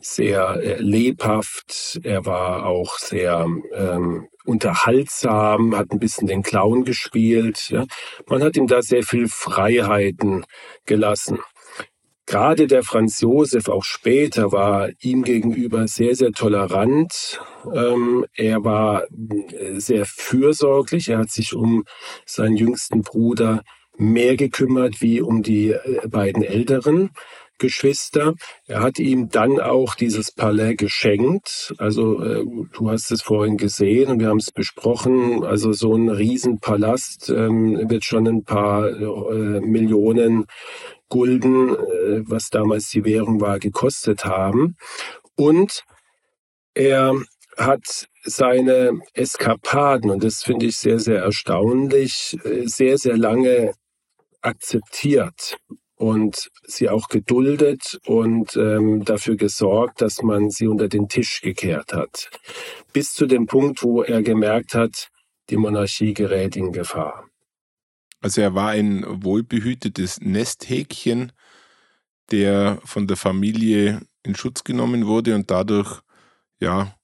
sehr 0.00 0.60
äh, 0.62 0.80
lebhaft, 0.80 2.00
er 2.02 2.26
war 2.26 2.66
auch 2.66 2.98
sehr 2.98 3.46
ähm, 3.74 4.28
unterhaltsam, 4.44 5.76
hat 5.76 5.90
ein 5.90 5.98
bisschen 5.98 6.26
den 6.26 6.42
Clown 6.42 6.84
gespielt. 6.84 7.70
Ja. 7.70 7.84
Man 8.26 8.42
hat 8.42 8.56
ihm 8.56 8.66
da 8.66 8.82
sehr 8.82 9.02
viel 9.02 9.28
Freiheiten 9.28 10.44
gelassen. 10.86 11.38
Gerade 12.28 12.66
der 12.66 12.82
Franz 12.82 13.22
Josef, 13.22 13.70
auch 13.70 13.84
später, 13.84 14.52
war 14.52 14.90
ihm 15.00 15.22
gegenüber 15.22 15.88
sehr, 15.88 16.14
sehr 16.14 16.32
tolerant. 16.32 17.40
Ähm, 17.74 18.26
er 18.34 18.62
war 18.64 19.04
äh, 19.04 19.80
sehr 19.80 20.04
fürsorglich. 20.04 21.08
Er 21.08 21.20
hat 21.20 21.30
sich 21.30 21.54
um 21.54 21.84
seinen 22.26 22.56
jüngsten 22.56 23.00
Bruder 23.00 23.62
mehr 23.98 24.36
gekümmert 24.36 25.02
wie 25.02 25.20
um 25.20 25.42
die 25.42 25.70
äh, 25.70 26.08
beiden 26.08 26.42
älteren 26.42 27.10
Geschwister. 27.58 28.34
Er 28.66 28.82
hat 28.82 28.98
ihm 28.98 29.28
dann 29.28 29.60
auch 29.60 29.94
dieses 29.94 30.30
Palais 30.30 30.76
geschenkt. 30.76 31.74
Also 31.78 32.22
äh, 32.22 32.44
du 32.72 32.90
hast 32.90 33.10
es 33.10 33.22
vorhin 33.22 33.56
gesehen 33.56 34.10
und 34.10 34.20
wir 34.20 34.28
haben 34.28 34.38
es 34.38 34.52
besprochen. 34.52 35.44
Also 35.44 35.72
so 35.72 35.94
ein 35.94 36.08
Riesenpalast 36.08 37.30
ähm, 37.30 37.90
wird 37.90 38.04
schon 38.04 38.26
ein 38.26 38.44
paar 38.44 38.88
äh, 38.88 39.60
Millionen 39.60 40.46
Gulden, 41.08 41.70
äh, 41.70 42.22
was 42.26 42.50
damals 42.50 42.90
die 42.90 43.04
Währung 43.04 43.40
war, 43.40 43.58
gekostet 43.58 44.24
haben. 44.24 44.76
Und 45.34 45.84
er 46.74 47.14
hat 47.56 48.08
seine 48.22 49.00
Eskapaden, 49.14 50.10
und 50.10 50.22
das 50.22 50.42
finde 50.42 50.66
ich 50.66 50.76
sehr, 50.76 51.00
sehr 51.00 51.22
erstaunlich, 51.22 52.38
äh, 52.44 52.66
sehr, 52.66 52.98
sehr 52.98 53.16
lange 53.16 53.72
akzeptiert 54.42 55.56
und 55.96 56.50
sie 56.64 56.88
auch 56.88 57.08
geduldet 57.08 57.98
und 58.06 58.56
ähm, 58.56 59.04
dafür 59.04 59.36
gesorgt, 59.36 60.00
dass 60.00 60.22
man 60.22 60.50
sie 60.50 60.68
unter 60.68 60.88
den 60.88 61.08
Tisch 61.08 61.40
gekehrt 61.40 61.92
hat. 61.92 62.30
Bis 62.92 63.12
zu 63.12 63.26
dem 63.26 63.46
Punkt, 63.46 63.82
wo 63.82 64.02
er 64.02 64.22
gemerkt 64.22 64.74
hat, 64.74 65.08
die 65.50 65.56
Monarchie 65.56 66.14
gerät 66.14 66.56
in 66.56 66.72
Gefahr. 66.72 67.28
Also 68.20 68.40
er 68.40 68.54
war 68.54 68.70
ein 68.70 69.04
wohlbehütetes 69.06 70.20
Nesthäkchen, 70.20 71.32
der 72.30 72.80
von 72.84 73.06
der 73.06 73.16
Familie 73.16 74.02
in 74.22 74.34
Schutz 74.34 74.64
genommen 74.64 75.06
wurde 75.06 75.34
und 75.34 75.50
dadurch 75.50 76.00
ja 76.60 76.94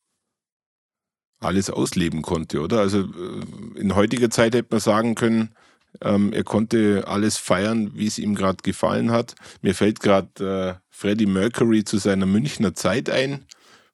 alles 1.40 1.70
ausleben 1.70 2.22
konnte, 2.22 2.60
oder? 2.60 2.80
Also 2.80 3.00
äh, 3.00 3.78
in 3.78 3.94
heutiger 3.94 4.30
Zeit 4.30 4.54
hätte 4.54 4.68
man 4.70 4.80
sagen 4.80 5.14
können, 5.14 5.54
ähm, 6.00 6.32
er 6.32 6.44
konnte 6.44 7.04
alles 7.06 7.36
feiern, 7.36 7.92
wie 7.94 8.06
es 8.06 8.18
ihm 8.18 8.34
gerade 8.34 8.58
gefallen 8.62 9.10
hat. 9.10 9.34
Mir 9.62 9.74
fällt 9.74 10.00
gerade 10.00 10.78
äh, 10.80 10.80
Freddie 10.90 11.26
Mercury 11.26 11.84
zu 11.84 11.98
seiner 11.98 12.26
Münchner 12.26 12.74
Zeit 12.74 13.10
ein. 13.10 13.44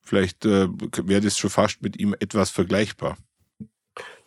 Vielleicht 0.01 0.45
äh, 0.45 0.67
wäre 1.03 1.21
das 1.21 1.37
schon 1.37 1.49
fast 1.49 1.81
mit 1.81 1.99
ihm 1.99 2.15
etwas 2.19 2.49
vergleichbar. 2.49 3.17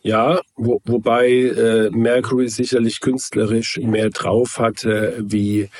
Ja, 0.06 0.42
wo, 0.54 0.82
wobei 0.84 1.30
äh, 1.30 1.88
Mercury 1.90 2.48
sicherlich 2.48 3.00
künstlerisch 3.00 3.78
mehr 3.78 4.10
drauf 4.10 4.58
hatte 4.58 5.16
wie 5.18 5.70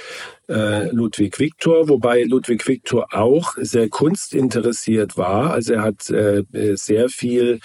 äh, 0.49 0.89
Ludwig 0.89 1.39
Victor, 1.39 1.91
wobei 1.91 2.23
Ludwig 2.23 2.67
Victor 2.67 3.07
auch 3.13 3.53
sehr 3.59 3.91
kunstinteressiert 3.91 5.19
war. 5.19 5.53
Also 5.53 5.75
er 5.75 5.83
hat 5.83 6.09
äh, 6.09 6.45
sehr 6.75 7.11
viel 7.11 7.61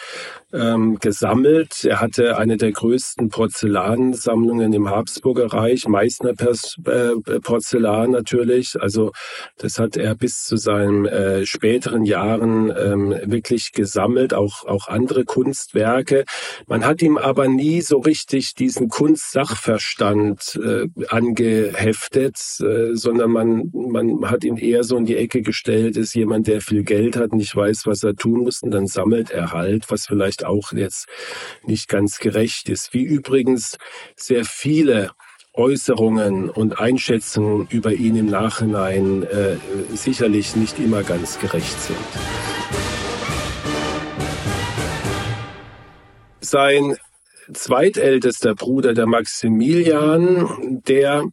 ähm, 0.53 0.97
gesammelt. 0.99 1.85
Er 1.85 2.01
hatte 2.01 2.37
eine 2.37 2.57
der 2.57 2.71
größten 2.71 3.29
Porzellansammlungen 3.29 4.73
im 4.73 4.89
Habsburger 4.89 5.47
Reich, 5.47 5.87
Meißner 5.87 6.31
äh, 6.31 7.39
Porzellan 7.41 8.11
natürlich. 8.11 8.75
Also 8.79 9.11
das 9.57 9.79
hat 9.79 9.97
er 9.97 10.15
bis 10.15 10.43
zu 10.43 10.57
seinen 10.57 11.05
äh, 11.05 11.45
späteren 11.45 12.03
Jahren 12.03 12.73
ähm, 12.75 13.15
wirklich 13.25 13.71
gesammelt, 13.71 14.33
auch, 14.33 14.65
auch 14.65 14.87
andere 14.87 15.25
Kunstwerke. 15.25 16.25
Man 16.67 16.85
hat 16.85 17.01
ihm 17.01 17.17
aber 17.17 17.47
nie 17.47 17.81
so 17.81 17.99
richtig 17.99 18.55
diesen 18.55 18.89
Kunstsachverstand 18.89 20.59
äh, 20.63 20.87
angeheftet, 21.07 22.37
äh, 22.61 22.95
sondern 22.95 23.31
man, 23.31 23.69
man 23.73 24.29
hat 24.29 24.43
ihn 24.43 24.57
eher 24.57 24.83
so 24.83 24.97
in 24.97 25.05
die 25.05 25.17
Ecke 25.17 25.41
gestellt, 25.41 25.97
ist 25.97 26.15
jemand, 26.15 26.47
der 26.47 26.61
viel 26.61 26.83
Geld 26.83 27.15
hat, 27.15 27.33
nicht 27.33 27.55
weiß, 27.55 27.83
was 27.85 28.03
er 28.03 28.15
tun 28.15 28.41
muss 28.41 28.61
und 28.61 28.71
dann 28.71 28.87
sammelt 28.87 29.31
er 29.31 29.51
halt, 29.51 29.89
was 29.89 30.05
vielleicht 30.05 30.38
vielleicht 30.39 30.45
auch 30.45 30.71
jetzt 30.71 31.07
nicht 31.63 31.87
ganz 31.87 32.19
gerecht 32.19 32.69
ist. 32.69 32.93
Wie 32.93 33.03
übrigens 33.03 33.77
sehr 34.15 34.45
viele 34.45 35.11
Äußerungen 35.53 36.49
und 36.49 36.79
Einschätzungen 36.79 37.67
über 37.69 37.91
ihn 37.91 38.15
im 38.15 38.27
Nachhinein 38.27 39.23
äh, 39.23 39.57
sicherlich 39.93 40.55
nicht 40.55 40.79
immer 40.79 41.03
ganz 41.03 41.39
gerecht 41.39 41.79
sind. 41.81 41.97
Sein 46.41 46.95
zweitältester 47.53 48.55
Bruder, 48.55 48.93
der 48.93 49.07
Maximilian, 49.07 50.81
der 50.87 51.25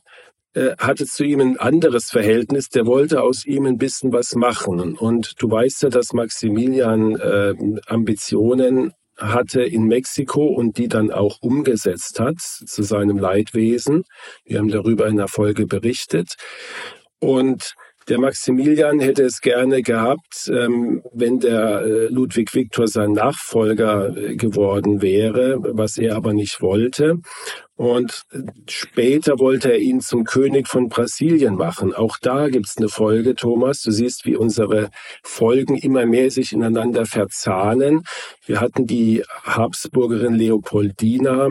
hatte 0.79 1.07
zu 1.07 1.25
ihm 1.25 1.41
ein 1.41 1.59
anderes 1.59 2.11
Verhältnis. 2.11 2.69
Der 2.69 2.87
wollte 2.87 3.23
aus 3.23 3.45
ihm 3.45 3.67
ein 3.67 3.79
bisschen 3.79 4.13
was 4.13 4.35
machen. 4.35 4.97
Und 4.97 5.35
du 5.39 5.51
weißt 5.51 5.83
ja, 5.83 5.89
dass 5.89 6.13
Maximilian 6.13 7.17
äh, 7.17 7.55
Ambitionen 7.87 8.93
hatte 9.19 9.63
in 9.63 9.85
Mexiko 9.85 10.47
und 10.47 10.79
die 10.79 10.89
dann 10.89 11.11
auch 11.11 11.39
umgesetzt 11.41 12.21
hat 12.21 12.39
zu 12.39 12.83
seinem 12.83 13.19
Leidwesen. 13.19 14.05
Wir 14.45 14.59
haben 14.59 14.69
darüber 14.69 15.07
in 15.07 15.17
der 15.17 15.29
Folge 15.29 15.67
berichtet. 15.67 16.35
Und 17.19 17.75
der 18.09 18.19
Maximilian 18.19 19.01
hätte 19.01 19.25
es 19.25 19.41
gerne 19.41 19.83
gehabt, 19.83 20.49
ähm, 20.49 21.03
wenn 21.13 21.41
der 21.41 21.83
äh, 21.83 22.07
Ludwig 22.07 22.55
Viktor 22.55 22.87
sein 22.87 23.13
Nachfolger 23.13 24.17
äh, 24.17 24.37
geworden 24.37 25.03
wäre, 25.03 25.59
was 25.61 25.99
er 25.99 26.17
aber 26.17 26.33
nicht 26.33 26.61
wollte. 26.61 27.19
Und 27.77 28.23
später 28.69 29.39
wollte 29.39 29.73
er 29.73 29.79
ihn 29.79 30.01
zum 30.01 30.25
König 30.25 30.67
von 30.67 30.89
Brasilien 30.89 31.57
machen. 31.57 31.95
Auch 31.95 32.17
da 32.23 32.49
gibt's 32.49 32.79
eine 32.79 32.89
Folge, 32.89 33.35
Thomas. 33.35 33.83
Du 33.83 33.91
siehst, 33.91 34.25
wie 34.25 34.37
unsere 34.37 34.89
Folgen 35.23 35.77
immer 35.77 36.07
mehr 36.07 36.31
sich 36.31 36.53
ineinander 36.53 37.05
verzahnen. 37.05 38.03
Wir 38.47 38.61
hatten 38.61 38.87
die 38.87 39.25
Habsburgerin 39.45 40.35
Leopoldina, 40.35 41.51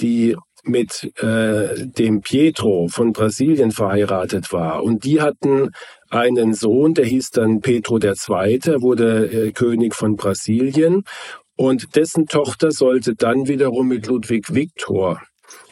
die 0.00 0.36
mit 0.68 1.10
äh, 1.22 1.86
dem 1.86 2.20
Pietro 2.20 2.88
von 2.88 3.12
Brasilien 3.12 3.70
verheiratet 3.70 4.52
war. 4.52 4.82
Und 4.82 5.04
die 5.04 5.20
hatten 5.20 5.70
einen 6.10 6.54
Sohn, 6.54 6.94
der 6.94 7.06
hieß 7.06 7.30
dann 7.30 7.60
Petro 7.60 7.98
II., 7.98 8.14
wurde 8.80 9.26
äh, 9.26 9.52
König 9.52 9.94
von 9.94 10.16
Brasilien. 10.16 11.02
Und 11.56 11.96
dessen 11.96 12.26
Tochter 12.26 12.70
sollte 12.70 13.14
dann 13.14 13.48
wiederum 13.48 13.88
mit 13.88 14.06
Ludwig 14.06 14.54
Viktor 14.54 15.20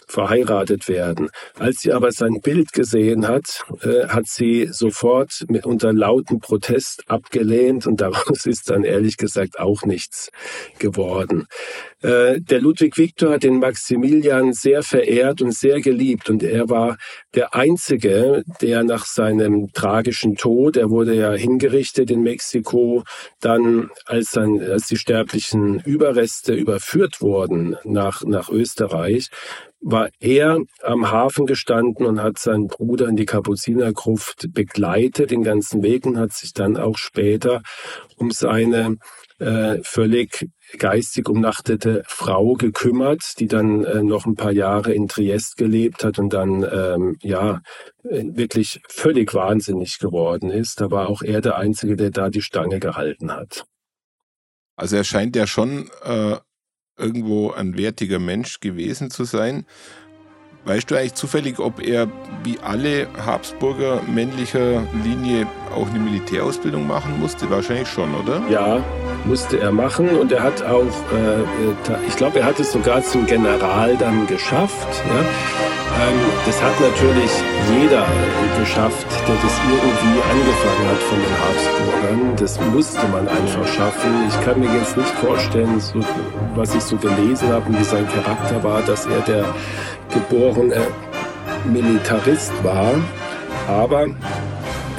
verheiratet 0.07 0.89
werden. 0.89 1.31
Als 1.59 1.81
sie 1.81 1.93
aber 1.93 2.13
sein 2.13 2.41
Bild 2.43 2.73
gesehen 2.73 3.27
hat, 3.29 3.65
äh, 3.83 4.07
hat 4.09 4.27
sie 4.27 4.69
sofort 4.71 5.45
mit 5.49 5.67
unter 5.67 5.93
lauten 5.93 6.41
Protest 6.41 7.03
abgelehnt 7.09 7.87
und 7.87 8.01
daraus 8.01 8.47
ist 8.47 8.71
dann 8.71 8.85
ehrlich 8.85 9.17
gesagt 9.17 9.59
auch 9.59 9.85
nichts 9.85 10.31
geworden. 10.79 11.47
Äh, 12.03 12.41
der 12.41 12.61
Ludwig 12.61 12.97
Viktor 12.97 13.33
hat 13.33 13.43
den 13.43 13.59
Maximilian 13.59 14.53
sehr 14.53 14.83
verehrt 14.83 15.43
und 15.43 15.55
sehr 15.55 15.81
geliebt 15.81 16.31
und 16.31 16.43
er 16.43 16.69
war 16.69 16.99
der 17.35 17.55
Einzige, 17.55 18.45
der 18.61 18.85
nach 18.85 19.07
seinem 19.07 19.73
tragischen 19.73 20.37
Tod, 20.37 20.77
er 20.77 20.91
wurde 20.91 21.15
ja 21.15 21.33
hingerichtet 21.33 22.11
in 22.11 22.23
Mexiko, 22.23 23.03
dann 23.41 23.91
als, 24.05 24.31
dann, 24.31 24.61
als 24.61 24.87
die 24.87 24.97
sterblichen 24.97 25.81
Überreste 25.81 26.55
überführt 26.55 27.21
wurden 27.21 27.77
nach, 27.85 28.23
nach 28.25 28.51
Österreich, 28.51 29.31
war 29.89 30.09
er 30.19 30.59
am 30.83 31.13
Hafen 31.13 31.47
gestanden 31.47 32.07
und 32.07 32.21
hat 32.21 32.39
seinen 32.39 32.67
Bruder 32.67 33.07
in 33.07 33.15
die 33.15 33.25
Kapuzinergruft 33.25 34.49
begleitet 34.53 35.31
den 35.31 35.45
ganzen 35.45 35.85
Weg 35.85 36.07
und 36.07 36.19
hat 36.19 36.33
sich 36.33 36.53
dann 36.53 36.77
auch 36.77 36.99
später 36.99 37.63
um 38.17 38.33
seine 38.33 38.97
äh, 39.39 39.79
völlig 39.85 40.49
geistig 40.79 41.29
umnachtete 41.29 42.03
Frau 42.09 42.55
gekümmert, 42.55 43.23
die 43.39 43.47
dann 43.47 43.85
äh, 43.85 44.03
noch 44.03 44.27
ein 44.27 44.35
paar 44.35 44.51
Jahre 44.51 44.93
in 44.93 45.07
Triest 45.07 45.57
gelebt 45.57 46.03
hat 46.03 46.19
und 46.19 46.33
dann 46.33 46.65
ähm, 46.65 47.17
ja 47.23 47.61
wirklich 48.03 48.81
völlig 48.89 49.35
wahnsinnig 49.35 49.99
geworden 49.99 50.51
ist. 50.51 50.81
Da 50.81 50.91
war 50.91 51.09
auch 51.09 51.23
er 51.23 51.41
der 51.41 51.59
Einzige, 51.59 51.95
der 51.95 52.11
da 52.11 52.29
die 52.29 52.43
Stange 52.43 52.81
gehalten 52.81 53.31
hat. 53.31 53.65
Also 54.75 54.97
er 54.97 55.05
scheint 55.05 55.37
ja 55.37 55.47
schon 55.47 55.91
äh, 56.03 56.37
irgendwo 56.99 57.51
ein 57.51 57.77
wertiger 57.77 58.19
Mensch 58.19 58.61
gewesen 58.61 59.11
zu 59.11 59.25
sein. 59.25 59.67
Weißt 60.65 60.91
du 60.91 60.97
eigentlich 60.97 61.15
zufällig, 61.15 61.61
ob 61.61 61.81
er 61.81 62.09
wie 62.43 62.59
alle 62.59 63.07
Habsburger 63.25 64.03
männlicher 64.03 64.83
Linie 65.05 65.47
auch 65.73 65.89
eine 65.89 66.01
Militärausbildung 66.01 66.87
machen 66.87 67.21
musste? 67.21 67.49
Wahrscheinlich 67.51 67.87
schon, 67.87 68.13
oder? 68.17 68.43
Ja, 68.51 68.83
musste 69.27 69.59
er 69.61 69.73
machen 69.73 70.09
und 70.09 70.33
er 70.33 70.43
hat 70.43 70.63
auch, 70.63 70.83
äh, 70.83 72.07
ich 72.07 72.17
glaube, 72.17 72.41
er 72.41 72.47
hat 72.47 72.61
es 72.61 72.73
sogar 72.73 73.03
zum 73.03 73.27
General 73.27 73.97
dann 73.99 74.27
geschafft. 74.27 74.89
Ja? 75.07 75.21
Ähm, 75.21 76.19
das 76.45 76.63
hat 76.63 76.79
natürlich 76.81 77.31
jeder 77.81 78.07
geschafft, 78.59 79.07
der 79.27 79.35
das 79.35 79.61
irgendwie 79.71 80.21
angefangen 80.31 80.89
hat 80.91 81.03
von 81.03 81.19
den 81.19 81.37
Habsburgern. 81.45 82.37
Das 82.37 82.61
musste 82.73 83.07
man 83.09 83.29
einfach 83.29 83.67
schaffen. 83.67 84.11
Ich 84.29 84.41
kann 84.45 84.61
mir 84.61 84.73
jetzt 84.79 84.97
nicht 84.97 85.09
vorstellen, 85.09 85.81
so, 85.81 86.01
was 86.55 86.75
ich 86.75 86.83
so 86.83 86.97
gelesen 86.97 87.49
habe 87.49 87.67
und 87.69 87.79
wie 87.79 87.85
sein 87.85 88.07
Charakter 88.09 88.63
war, 88.63 88.83
dass 88.83 89.07
er 89.07 89.21
der 89.21 89.45
geborene 90.13 90.87
Militarist 91.65 92.53
war. 92.63 92.95
Aber 93.69 94.07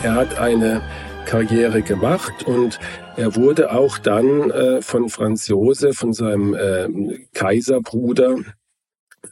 er 0.04 0.14
hat 0.14 0.40
eine 0.40 0.82
Karriere 1.28 1.82
gemacht 1.82 2.44
und 2.44 2.80
er 3.18 3.36
wurde 3.36 3.72
auch 3.72 3.98
dann 3.98 4.50
äh, 4.50 4.82
von 4.82 5.10
Franz 5.10 5.50
Josef, 5.50 5.98
von 5.98 6.14
seinem 6.14 6.54
äh, 6.54 7.28
Kaiserbruder, 7.34 8.38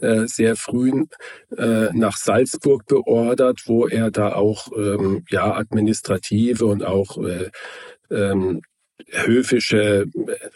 äh, 0.01 0.27
sehr 0.27 0.58
früh 0.58 1.05
äh, 1.58 1.89
nach 1.93 2.17
Salzburg 2.17 2.86
beordert, 2.86 3.62
wo 3.65 3.88
er 3.88 4.12
da 4.12 4.34
auch 4.34 4.67
ähm, 4.75 5.23
ja 5.29 5.55
administrative 5.55 6.65
und 6.65 6.84
auch 6.84 7.17
äh, 7.17 7.49
ähm, 8.12 8.62
höfische 9.10 10.08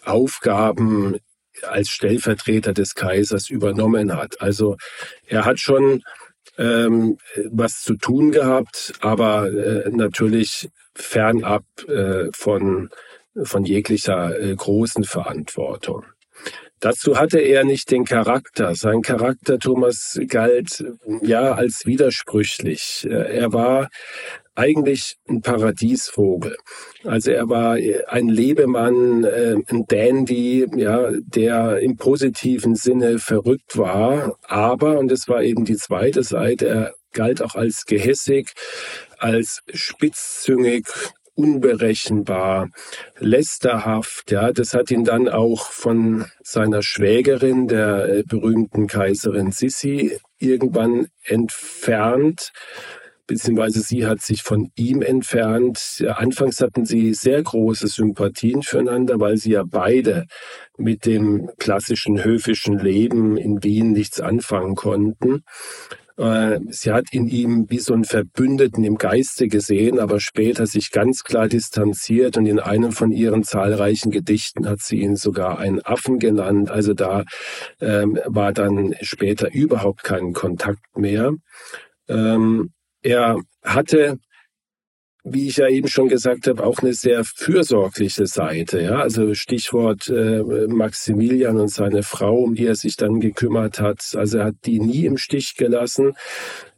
Aufgaben 0.04 1.20
als 1.64 1.88
Stellvertreter 1.88 2.74
des 2.74 2.96
Kaisers 2.96 3.50
übernommen 3.50 4.14
hat. 4.14 4.42
Also 4.42 4.76
er 5.26 5.46
hat 5.46 5.60
schon 5.60 6.04
ähm, 6.60 7.18
was 7.52 7.82
zu 7.82 7.96
tun 7.96 8.32
gehabt, 8.32 8.94
aber 9.00 9.48
äh, 9.48 9.90
natürlich 9.90 10.70
fernab 10.94 11.64
äh, 11.88 12.26
von, 12.34 12.90
von 13.44 13.64
jeglicher 13.64 14.40
äh, 14.40 14.56
großen 14.56 15.06
Verantwortung. 15.06 16.06
Dazu 16.82 17.18
hatte 17.18 17.40
er 17.40 17.66
nicht 17.66 17.92
den 17.92 18.06
Charakter. 18.06 18.74
Sein 18.76 19.02
Charakter, 19.02 19.60
Thomas, 19.60 20.18
galt 20.28 20.86
ja 21.22 21.52
als 21.52 21.86
widersprüchlich. 21.86 23.06
Er 23.10 23.52
war 23.52 23.90
eigentlich 24.60 25.16
ein 25.28 25.42
Paradiesvogel. 25.42 26.58
Also 27.06 27.32
er 27.32 27.48
war 27.48 27.78
ein 28.08 28.28
Lebemann, 28.28 29.24
äh, 29.24 29.56
ein 29.70 29.86
Dandy, 29.88 30.68
ja, 30.76 31.12
der 31.12 31.80
im 31.80 31.96
positiven 31.96 32.76
Sinne 32.76 33.20
verrückt 33.20 33.78
war. 33.78 34.38
Aber, 34.44 35.00
und 35.00 35.10
das 35.10 35.28
war 35.28 35.42
eben 35.44 35.64
die 35.64 35.78
zweite 35.78 36.24
Seite, 36.24 36.68
er 36.68 36.94
galt 37.14 37.42
auch 37.42 37.56
als 37.56 37.86
gehässig, 37.86 38.52
als 39.18 39.62
spitzzüngig, 39.74 40.86
unberechenbar, 41.40 42.70
lästerhaft. 43.18 44.30
Ja, 44.30 44.52
das 44.52 44.74
hat 44.74 44.92
ihn 44.92 45.06
dann 45.06 45.30
auch 45.30 45.72
von 45.72 46.26
seiner 46.44 46.84
Schwägerin, 46.84 47.70
der 47.70 48.10
äh, 48.10 48.24
berühmten 48.24 48.88
Kaiserin 48.88 49.52
Sissi, 49.54 50.20
irgendwann 50.38 51.08
entfernt. 51.24 52.52
Beziehungsweise 53.30 53.82
sie 53.82 54.06
hat 54.06 54.22
sich 54.22 54.42
von 54.44 54.72
ihm 54.76 55.02
entfernt. 55.02 56.04
Anfangs 56.16 56.60
hatten 56.60 56.86
sie 56.86 57.14
sehr 57.14 57.42
große 57.42 57.88
Sympathien 57.88 58.64
füreinander, 58.64 59.20
weil 59.20 59.38
sie 59.38 59.52
ja 59.52 59.64
beide 59.64 60.26
mit 60.78 61.06
dem 61.06 61.50
klassischen 61.60 62.24
höfischen 62.24 62.80
Leben 62.80 63.38
in 63.38 63.64
Wien 63.64 63.92
nichts 63.92 64.20
anfangen 64.20 64.76
konnten. 64.76 65.44
Äh, 66.18 66.60
sie 66.70 66.92
hat 66.92 67.06
in 67.12 67.28
ihm 67.28 67.68
wie 67.70 67.80
so 67.80 67.94
einen 67.94 68.04
Verbündeten 68.04 68.84
im 68.84 68.98
Geiste 68.98 69.48
gesehen, 69.48 70.00
aber 70.00 70.20
später 70.20 70.66
sich 70.66 70.92
ganz 70.92 71.24
klar 71.24 71.48
distanziert 71.48 72.36
und 72.36 72.46
in 72.46 72.60
einem 72.60 72.92
von 72.92 73.12
ihren 73.12 73.44
zahlreichen 73.44 74.12
Gedichten 74.12 74.68
hat 74.68 74.80
sie 74.82 75.00
ihn 75.00 75.16
sogar 75.16 75.60
einen 75.60 75.82
Affen 75.82 76.20
genannt. 76.20 76.72
Also 76.72 76.94
da 76.94 77.24
ähm, 77.80 78.20
war 78.26 78.52
dann 78.54 78.96
später 79.02 79.54
überhaupt 79.54 80.04
kein 80.04 80.34
Kontakt 80.34 80.98
mehr. 80.98 81.32
Ähm, 82.10 82.72
er 83.02 83.40
hatte 83.64 84.20
wie 85.24 85.48
ich 85.48 85.58
ja 85.58 85.68
eben 85.68 85.88
schon 85.88 86.08
gesagt 86.08 86.48
habe, 86.48 86.66
auch 86.66 86.80
eine 86.80 86.94
sehr 86.94 87.24
fürsorgliche 87.24 88.26
Seite. 88.26 88.82
Ja? 88.82 89.00
Also 89.00 89.34
Stichwort 89.34 90.08
äh, 90.10 90.44
Maximilian 90.68 91.60
und 91.60 91.70
seine 91.70 92.04
Frau, 92.04 92.38
um 92.38 92.56
die 92.56 92.66
er 92.66 92.76
sich 92.76 92.96
dann 92.96 93.20
gekümmert 93.20 93.80
hat. 93.80 94.14
Also 94.16 94.40
er 94.40 94.46
hat 94.46 94.56
die 94.66 94.80
nie 94.80 95.06
im 95.06 95.18
Stich 95.18 95.56
gelassen. 95.56 96.14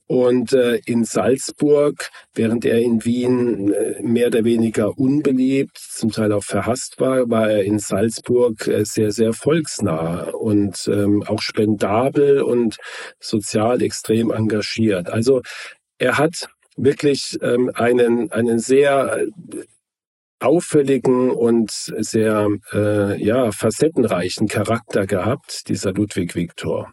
Und 0.07 0.51
äh, 0.51 0.81
in 0.85 1.05
Salzburg, 1.05 2.09
während 2.33 2.65
er 2.65 2.79
in 2.79 3.05
Wien 3.05 3.71
äh, 3.71 4.01
mehr 4.01 4.27
oder 4.27 4.43
weniger 4.43 4.97
unbeliebt, 4.97 5.77
zum 5.77 6.11
Teil 6.11 6.33
auch 6.33 6.43
verhasst 6.43 6.99
war, 6.99 7.29
war 7.29 7.49
er 7.49 7.63
in 7.63 7.79
Salzburg 7.79 8.67
äh, 8.67 8.83
sehr, 8.83 9.11
sehr 9.11 9.31
volksnah 9.31 10.31
und 10.31 10.85
ähm, 10.91 11.23
auch 11.23 11.41
spendabel 11.41 12.41
und 12.41 12.75
sozial 13.21 13.81
extrem 13.81 14.31
engagiert. 14.31 15.09
Also 15.09 15.43
er 16.01 16.17
hat 16.17 16.49
wirklich 16.77 17.37
ähm, 17.43 17.71
einen, 17.75 18.31
einen 18.31 18.57
sehr 18.57 19.19
äh, 19.19 19.27
auffälligen 20.39 21.29
und 21.29 21.69
sehr 21.71 22.47
äh, 22.73 23.23
ja, 23.23 23.51
facettenreichen 23.51 24.47
Charakter 24.47 25.05
gehabt, 25.05 25.69
dieser 25.69 25.93
Ludwig 25.93 26.33
Viktor. 26.33 26.91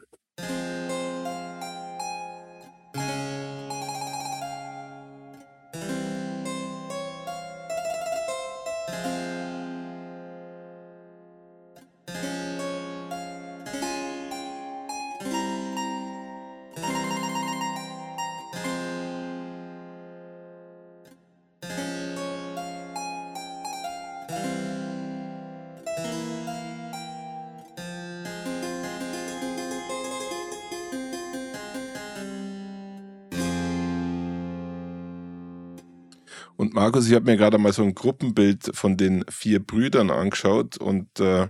Markus, 36.89 37.07
ich 37.07 37.15
habe 37.15 37.27
mir 37.27 37.37
gerade 37.37 37.59
mal 37.59 37.75
so 37.75 37.83
ein 37.83 37.95
Gruppenbild 37.95 38.71
von 38.73 38.97
den 38.97 39.23
vier 39.29 39.63
Brüdern 39.63 40.11
angeschaut 40.11 40.79
und 40.79 41.21
äh, 41.21 41.49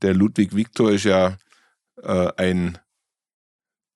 der 0.00 0.14
Ludwig 0.14 0.56
Viktor 0.56 0.92
ist 0.92 1.04
ja 1.04 1.36
äh, 2.02 2.32
ein 2.38 2.78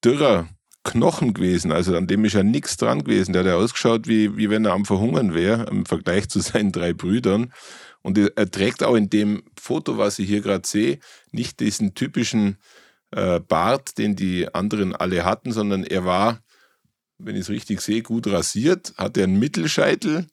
dürrer 0.05 0.51
Knochen 0.85 1.33
gewesen, 1.33 1.73
also 1.73 1.97
an 1.97 2.07
dem 2.07 2.27
ist 2.27 2.35
ja 2.35 2.43
nichts 2.43 2.77
dran 2.77 3.05
gewesen. 3.05 3.33
Der 3.33 3.41
hat 3.41 3.49
ja 3.49 3.57
ausgeschaut, 3.57 4.07
wie, 4.07 4.37
wie 4.37 4.51
wenn 4.51 4.67
er 4.67 4.75
am 4.75 4.85
Verhungern 4.85 5.33
wäre, 5.33 5.65
im 5.71 5.87
Vergleich 5.87 6.29
zu 6.29 6.41
seinen 6.41 6.73
drei 6.73 6.93
Brüdern. 6.93 7.55
Und 8.03 8.19
er 8.19 8.51
trägt 8.51 8.83
auch 8.83 8.97
in 8.97 9.09
dem 9.09 9.45
Foto, 9.59 9.97
was 9.97 10.19
ich 10.19 10.29
hier 10.29 10.43
gerade 10.43 10.69
sehe, 10.69 10.99
nicht 11.33 11.61
diesen 11.61 11.95
typischen 11.95 12.59
äh, 13.12 13.41
Bart, 13.41 13.97
den 13.97 14.15
die 14.15 14.55
anderen 14.55 14.95
alle 14.95 15.25
hatten, 15.25 15.53
sondern 15.53 15.85
er 15.85 16.05
war, 16.05 16.41
wenn 17.17 17.35
ich 17.35 17.43
es 17.43 17.49
richtig 17.49 17.81
sehe, 17.81 18.03
gut 18.03 18.27
rasiert, 18.27 18.93
hatte 18.99 19.23
einen 19.23 19.39
Mittelscheitel, 19.39 20.27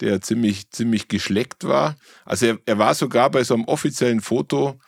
der 0.00 0.20
ziemlich, 0.20 0.70
ziemlich 0.70 1.08
geschleckt 1.08 1.64
war. 1.64 1.96
Also 2.24 2.46
er, 2.46 2.58
er 2.66 2.78
war 2.78 2.94
sogar 2.94 3.30
bei 3.30 3.44
so 3.44 3.54
einem 3.54 3.64
offiziellen 3.64 4.20
Foto 4.20 4.78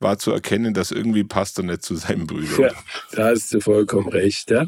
war 0.00 0.18
zu 0.18 0.32
erkennen, 0.32 0.72
dass 0.72 0.90
irgendwie 0.90 1.24
passt 1.24 1.58
er 1.58 1.64
nicht 1.64 1.82
zu 1.82 1.94
seinem 1.94 2.26
Bruder. 2.26 2.68
Ja, 2.68 2.72
da 3.12 3.28
hast 3.28 3.52
du 3.52 3.60
vollkommen 3.60 4.08
recht. 4.08 4.50
Ja. 4.50 4.66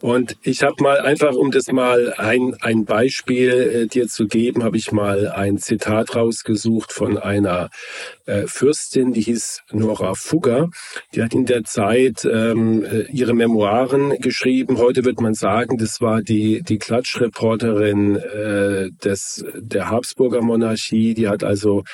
Und 0.00 0.36
ich 0.42 0.62
habe 0.62 0.82
mal 0.82 1.00
einfach, 1.00 1.34
um 1.34 1.50
das 1.50 1.72
mal 1.72 2.12
ein, 2.18 2.54
ein 2.60 2.84
Beispiel 2.84 3.50
äh, 3.50 3.86
dir 3.86 4.08
zu 4.08 4.26
geben, 4.26 4.62
habe 4.62 4.76
ich 4.76 4.92
mal 4.92 5.28
ein 5.28 5.58
Zitat 5.58 6.14
rausgesucht 6.14 6.92
von 6.92 7.16
einer 7.16 7.70
äh, 8.28 8.46
Fürstin, 8.46 9.12
die 9.12 9.22
hieß 9.22 9.62
Nora 9.72 10.14
Fugger. 10.14 10.68
Die 11.14 11.22
hat 11.22 11.34
in 11.34 11.46
der 11.46 11.64
Zeit 11.64 12.24
ähm, 12.30 12.84
äh, 12.84 13.10
ihre 13.10 13.32
Memoiren 13.32 14.18
geschrieben. 14.20 14.76
Heute 14.78 15.04
wird 15.04 15.20
man 15.20 15.34
sagen, 15.34 15.78
das 15.78 16.00
war 16.00 16.20
die, 16.20 16.62
die 16.62 16.78
Klatschreporterin 16.78 18.16
äh, 18.16 18.90
des, 19.02 19.44
der 19.56 19.88
Habsburger 19.90 20.42
Monarchie. 20.42 21.14
Die 21.14 21.28
hat 21.28 21.42
also 21.42 21.84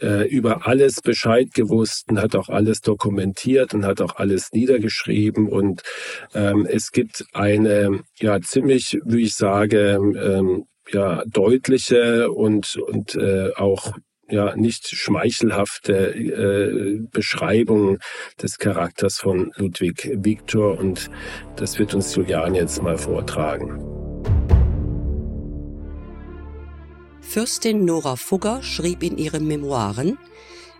äh, 0.00 0.28
über 0.28 0.66
alles 0.66 1.00
Bescheid 1.00 1.54
gewusst 1.54 2.10
und 2.10 2.20
hat 2.20 2.36
auch 2.36 2.50
alles 2.50 2.82
dokumentiert 2.82 3.72
und 3.72 3.86
hat 3.86 4.02
auch 4.02 4.16
alles 4.16 4.52
niedergeschrieben. 4.52 5.48
Und 5.48 5.82
ähm, 6.34 6.66
es 6.70 6.92
gibt 6.92 7.24
eine 7.32 8.00
ja 8.20 8.40
ziemlich, 8.42 8.98
wie 9.04 9.22
ich 9.22 9.34
sage, 9.34 9.98
ähm, 9.98 10.66
ja 10.92 11.22
deutliche 11.26 12.30
und 12.30 12.76
und 12.76 13.14
äh, 13.14 13.52
auch 13.56 13.92
ja 14.30 14.54
nicht 14.56 14.88
schmeichelhafte 14.88 16.14
äh, 16.14 17.00
Beschreibung 17.10 17.98
des 18.42 18.58
Charakters 18.58 19.18
von 19.18 19.52
Ludwig 19.56 20.10
Viktor 20.14 20.78
und 20.78 21.10
das 21.56 21.78
wird 21.78 21.94
uns 21.94 22.14
Julian 22.14 22.54
jetzt 22.54 22.82
mal 22.82 22.98
vortragen. 22.98 23.82
Fürstin 27.20 27.84
Nora 27.84 28.16
Fugger 28.16 28.62
schrieb 28.62 29.02
in 29.02 29.18
ihren 29.18 29.46
Memoiren, 29.46 30.18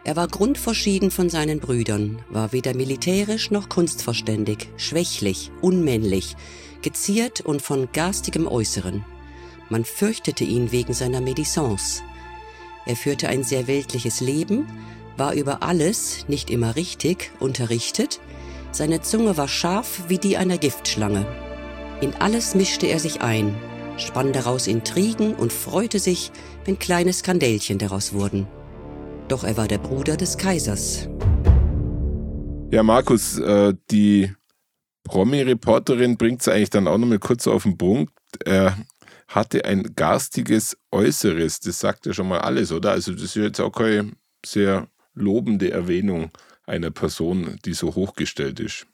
er 0.05 0.17
war 0.17 0.29
grundverschieden 0.29 1.11
von 1.11 1.29
seinen 1.29 1.61
Brüdern, 1.61 2.23
war 2.31 2.53
weder 2.53 2.75
militärisch 2.75 3.51
noch 3.51 3.69
kunstverständig, 3.69 4.69
schwächlich, 4.79 5.51
unmännlich, 5.61 6.37
geziert 6.81 7.43
und 7.43 7.61
von 7.61 7.89
garstigem 7.93 8.47
Äußeren. 8.47 9.05
Man 9.69 9.85
fürchtete 9.85 10.45
ihn 10.45 10.73
wegen 10.73 10.95
seiner 10.95 11.21
Medisance. 11.21 12.03
Er 12.89 12.97
führte 12.97 13.29
ein 13.29 13.45
sehr 13.45 13.67
weltliches 13.67 14.21
Leben, 14.21 14.67
war 15.19 15.35
über 15.35 15.63
alles, 15.63 16.25
nicht 16.27 16.49
immer 16.49 16.75
richtig, 16.75 17.31
unterrichtet, 17.39 18.19
seine 18.71 19.03
Zunge 19.03 19.37
war 19.37 19.47
scharf 19.47 20.05
wie 20.09 20.17
die 20.17 20.39
einer 20.39 20.57
Giftschlange. 20.57 21.27
In 22.01 22.15
alles 22.15 22.55
mischte 22.55 22.87
er 22.87 22.99
sich 22.99 23.21
ein, 23.21 23.55
spann 23.99 24.33
daraus 24.33 24.67
Intrigen 24.67 25.35
und 25.35 25.53
freute 25.53 25.99
sich, 25.99 26.33
wenn 26.65 26.79
kleine 26.79 27.13
Skandälchen 27.13 27.77
daraus 27.77 28.15
wurden. 28.15 28.47
Doch 29.29 29.45
er 29.45 29.59
war 29.59 29.69
der 29.69 29.79
Bruder 29.79 30.17
des 30.17 30.39
Kaisers. 30.39 31.11
Ja, 32.71 32.83
Markus, 32.83 33.39
äh, 33.39 33.75
die 33.91 34.33
Promi-Reporterin 35.05 36.17
bringt 36.17 36.41
es 36.41 36.49
eigentlich 36.49 36.71
dann 36.71 36.89
auch 36.89 36.97
nochmal 36.97 37.19
kurz 37.19 37.47
auf 37.47 37.65
den 37.65 37.77
Punkt. 37.77 38.15
Er 38.47 38.79
hatte 39.29 39.65
ein 39.65 39.95
garstiges 39.95 40.77
Äußeres. 40.91 41.61
Das 41.61 41.79
sagt 41.79 42.07
ja 42.07 42.13
schon 42.13 42.29
mal 42.29 42.41
alles, 42.41 42.73
oder? 42.73 42.93
Also, 42.93 43.13
das 43.13 43.23
ist 43.23 43.37
jetzt 43.37 43.61
auch 43.61 43.73
keine 43.73 44.13
sehr 44.45 44.89
lobende 45.15 45.71
Erwähnung 45.71 46.31
einer 46.67 46.91
Person, 46.91 47.59
die 47.65 47.75
so 47.75 47.95
hochgestellt 47.95 48.61
ist. 48.61 48.87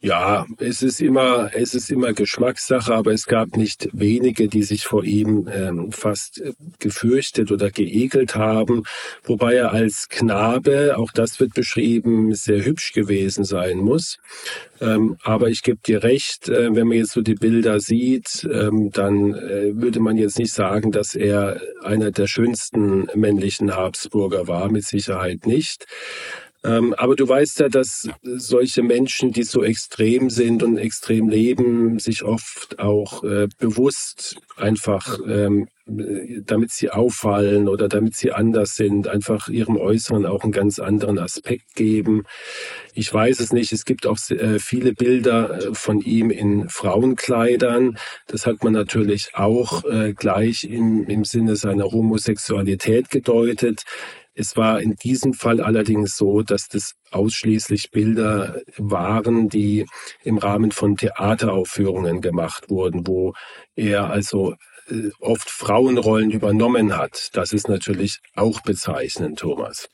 Ja, 0.00 0.46
es 0.58 0.82
ist 0.82 1.00
immer, 1.00 1.50
es 1.54 1.74
ist 1.74 1.90
immer 1.90 2.12
Geschmackssache, 2.12 2.94
aber 2.94 3.12
es 3.12 3.26
gab 3.26 3.56
nicht 3.56 3.88
wenige, 3.92 4.46
die 4.46 4.62
sich 4.62 4.84
vor 4.84 5.04
ihm 5.04 5.48
ähm, 5.50 5.90
fast 5.90 6.40
äh, 6.40 6.52
gefürchtet 6.78 7.50
oder 7.50 7.70
geekelt 7.70 8.34
haben, 8.34 8.82
wobei 9.24 9.54
er 9.54 9.72
als 9.72 10.08
Knabe, 10.10 10.96
auch 10.98 11.12
das 11.12 11.40
wird 11.40 11.54
beschrieben, 11.54 12.34
sehr 12.34 12.64
hübsch 12.64 12.92
gewesen 12.92 13.44
sein 13.44 13.78
muss. 13.78 14.18
Ähm, 14.82 15.16
aber 15.22 15.48
ich 15.48 15.62
gebe 15.62 15.78
dir 15.84 16.02
recht, 16.02 16.50
äh, 16.50 16.74
wenn 16.74 16.88
man 16.88 16.98
jetzt 16.98 17.12
so 17.12 17.22
die 17.22 17.34
Bilder 17.34 17.80
sieht, 17.80 18.46
ähm, 18.52 18.90
dann 18.92 19.34
äh, 19.34 19.72
würde 19.74 20.00
man 20.00 20.18
jetzt 20.18 20.38
nicht 20.38 20.52
sagen, 20.52 20.92
dass 20.92 21.14
er 21.14 21.60
einer 21.82 22.10
der 22.10 22.26
schönsten 22.26 23.08
männlichen 23.14 23.74
Habsburger 23.74 24.46
war, 24.46 24.70
mit 24.70 24.84
Sicherheit 24.84 25.46
nicht. 25.46 25.86
Ähm, 26.66 26.94
aber 26.94 27.16
du 27.16 27.28
weißt 27.28 27.60
ja, 27.60 27.68
dass 27.68 28.08
solche 28.22 28.82
Menschen, 28.82 29.32
die 29.32 29.44
so 29.44 29.62
extrem 29.62 30.30
sind 30.30 30.62
und 30.62 30.78
extrem 30.78 31.28
leben, 31.28 31.98
sich 31.98 32.24
oft 32.24 32.78
auch 32.78 33.22
äh, 33.22 33.48
bewusst 33.58 34.36
einfach 34.56 35.18
ähm, 35.26 35.68
damit 35.86 36.72
sie 36.72 36.90
auffallen 36.90 37.68
oder 37.68 37.88
damit 37.88 38.16
sie 38.16 38.32
anders 38.32 38.74
sind, 38.74 39.06
einfach 39.06 39.48
ihrem 39.48 39.76
Äußeren 39.76 40.26
auch 40.26 40.42
einen 40.42 40.50
ganz 40.52 40.80
anderen 40.80 41.18
Aspekt 41.18 41.76
geben. 41.76 42.24
Ich 42.92 43.12
weiß 43.12 43.38
es 43.38 43.52
nicht. 43.52 43.72
Es 43.72 43.84
gibt 43.84 44.06
auch 44.06 44.18
äh, 44.30 44.58
viele 44.58 44.94
Bilder 44.94 45.68
äh, 45.68 45.74
von 45.74 46.00
ihm 46.00 46.30
in 46.30 46.68
Frauenkleidern. 46.68 47.98
Das 48.26 48.46
hat 48.46 48.64
man 48.64 48.72
natürlich 48.72 49.30
auch 49.34 49.84
äh, 49.84 50.12
gleich 50.12 50.64
im, 50.64 51.04
im 51.04 51.24
Sinne 51.24 51.54
seiner 51.54 51.84
Homosexualität 51.84 53.08
gedeutet. 53.10 53.84
Es 54.34 54.56
war 54.56 54.82
in 54.82 54.96
diesem 54.96 55.32
Fall 55.34 55.60
allerdings 55.60 56.16
so, 56.16 56.42
dass 56.42 56.68
das 56.68 56.94
ausschließlich 57.10 57.90
Bilder 57.90 58.60
waren, 58.76 59.48
die 59.48 59.86
im 60.24 60.36
Rahmen 60.38 60.72
von 60.72 60.96
Theateraufführungen 60.96 62.20
gemacht 62.20 62.68
wurden, 62.68 63.06
wo 63.06 63.32
er 63.76 64.10
also 64.10 64.52
äh, 64.52 64.56
oft 65.20 65.50
Frauenrollen 65.50 66.30
übernommen 66.30 66.96
hat. 66.96 67.30
Das 67.32 67.52
ist 67.52 67.68
natürlich 67.68 68.20
auch 68.34 68.60
bezeichnend, 68.60 69.38
Thomas. 69.38 69.88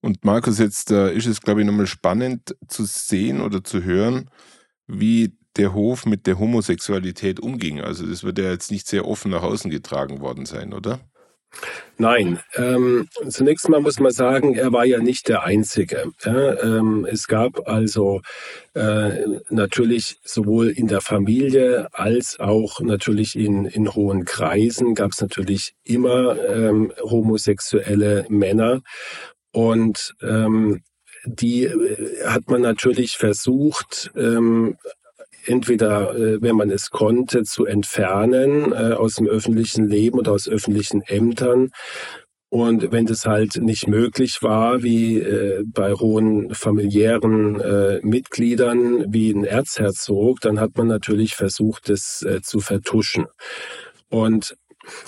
Und 0.00 0.24
Markus, 0.24 0.58
jetzt 0.58 0.90
äh, 0.90 1.12
ist 1.12 1.26
es, 1.26 1.40
glaube 1.40 1.60
ich, 1.60 1.66
nochmal 1.66 1.86
spannend 1.86 2.56
zu 2.68 2.84
sehen 2.84 3.40
oder 3.40 3.64
zu 3.64 3.82
hören, 3.82 4.30
wie 4.86 5.36
der 5.56 5.74
Hof 5.74 6.06
mit 6.06 6.26
der 6.26 6.38
Homosexualität 6.38 7.40
umging. 7.40 7.80
Also 7.80 8.06
das 8.06 8.22
wird 8.22 8.38
ja 8.38 8.50
jetzt 8.50 8.70
nicht 8.70 8.86
sehr 8.86 9.06
offen 9.06 9.30
nach 9.30 9.42
außen 9.42 9.70
getragen 9.70 10.20
worden 10.20 10.46
sein, 10.46 10.72
oder? 10.72 11.00
Nein, 11.98 12.40
ähm, 12.56 13.08
zunächst 13.28 13.68
mal 13.70 13.80
muss 13.80 13.98
man 14.00 14.12
sagen, 14.12 14.54
er 14.54 14.70
war 14.72 14.84
ja 14.84 14.98
nicht 14.98 15.28
der 15.28 15.44
Einzige. 15.44 16.12
Ja, 16.24 16.62
ähm, 16.62 17.06
es 17.10 17.26
gab 17.26 17.66
also 17.66 18.20
äh, 18.74 19.24
natürlich 19.48 20.18
sowohl 20.22 20.68
in 20.68 20.88
der 20.88 21.00
Familie 21.00 21.88
als 21.92 22.38
auch 22.38 22.80
natürlich 22.80 23.34
in, 23.34 23.64
in 23.64 23.94
hohen 23.94 24.26
Kreisen 24.26 24.94
gab 24.94 25.12
es 25.12 25.22
natürlich 25.22 25.72
immer 25.84 26.36
ähm, 26.46 26.92
homosexuelle 27.00 28.26
Männer 28.28 28.82
und 29.52 30.14
ähm, 30.20 30.82
die 31.24 31.64
äh, 31.64 32.26
hat 32.26 32.48
man 32.50 32.60
natürlich 32.60 33.16
versucht, 33.16 34.10
ähm, 34.16 34.76
entweder, 35.46 36.14
äh, 36.16 36.42
wenn 36.42 36.56
man 36.56 36.70
es 36.70 36.90
konnte, 36.90 37.44
zu 37.44 37.64
entfernen 37.66 38.72
äh, 38.72 38.94
aus 38.94 39.14
dem 39.14 39.26
öffentlichen 39.26 39.88
Leben 39.88 40.18
oder 40.18 40.32
aus 40.32 40.48
öffentlichen 40.48 41.02
Ämtern. 41.02 41.70
Und 42.48 42.92
wenn 42.92 43.06
das 43.06 43.26
halt 43.26 43.56
nicht 43.56 43.88
möglich 43.88 44.38
war, 44.40 44.82
wie 44.82 45.18
äh, 45.18 45.64
bei 45.66 45.92
hohen 45.92 46.54
familiären 46.54 47.60
äh, 47.60 48.00
Mitgliedern 48.02 49.12
wie 49.12 49.32
ein 49.32 49.44
Erzherzog, 49.44 50.40
dann 50.40 50.60
hat 50.60 50.76
man 50.76 50.86
natürlich 50.86 51.34
versucht, 51.34 51.88
das 51.88 52.22
äh, 52.22 52.40
zu 52.42 52.60
vertuschen. 52.60 53.26
Und 54.08 54.56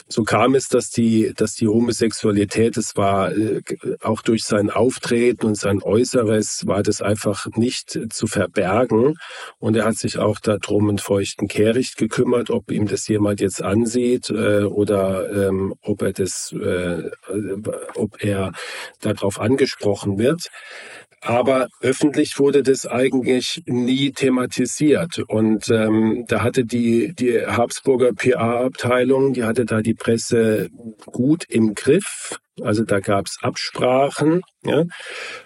so 0.08 0.22
kam 0.24 0.54
es, 0.54 0.68
dass 0.68 0.90
die, 0.90 1.32
dass 1.36 1.54
die 1.54 1.68
Homosexualität, 1.68 2.76
es 2.76 2.96
war 2.96 3.32
äh, 3.32 3.62
auch 4.02 4.22
durch 4.22 4.44
sein 4.44 4.70
Auftreten 4.70 5.46
und 5.46 5.56
sein 5.56 5.82
Äußeres, 5.82 6.66
war 6.66 6.82
das 6.82 7.02
einfach 7.02 7.46
nicht 7.56 7.98
zu 8.10 8.26
verbergen. 8.26 9.14
Und 9.58 9.76
er 9.76 9.84
hat 9.84 9.96
sich 9.96 10.18
auch 10.18 10.38
darum 10.40 10.88
einen 10.88 10.98
feuchten 10.98 11.48
Kehricht 11.48 11.96
gekümmert, 11.96 12.50
ob 12.50 12.70
ihm 12.70 12.86
das 12.86 13.08
jemand 13.08 13.40
jetzt 13.40 13.62
ansieht 13.62 14.30
äh, 14.30 14.64
oder 14.64 15.48
ähm, 15.48 15.74
ob 15.82 16.02
er 16.02 16.12
das, 16.12 16.52
äh, 16.52 17.10
ob 17.94 18.22
er 18.22 18.52
darauf 19.00 19.40
angesprochen 19.40 20.18
wird. 20.18 20.48
Aber 21.20 21.68
öffentlich 21.80 22.38
wurde 22.38 22.62
das 22.62 22.86
eigentlich 22.86 23.62
nie 23.66 24.12
thematisiert. 24.12 25.18
Und 25.26 25.68
ähm, 25.68 26.24
da 26.28 26.42
hatte 26.42 26.64
die, 26.64 27.12
die 27.14 27.44
Habsburger 27.44 28.12
PA-Abteilung, 28.12 29.32
die 29.32 29.44
hatte 29.44 29.64
da 29.64 29.80
die 29.80 29.94
Presse 29.94 30.68
gut 31.06 31.44
im 31.48 31.74
Griff. 31.74 32.38
Also 32.62 32.84
da 32.84 33.00
gab 33.00 33.26
es 33.26 33.38
Absprachen. 33.42 34.42
Ja? 34.64 34.84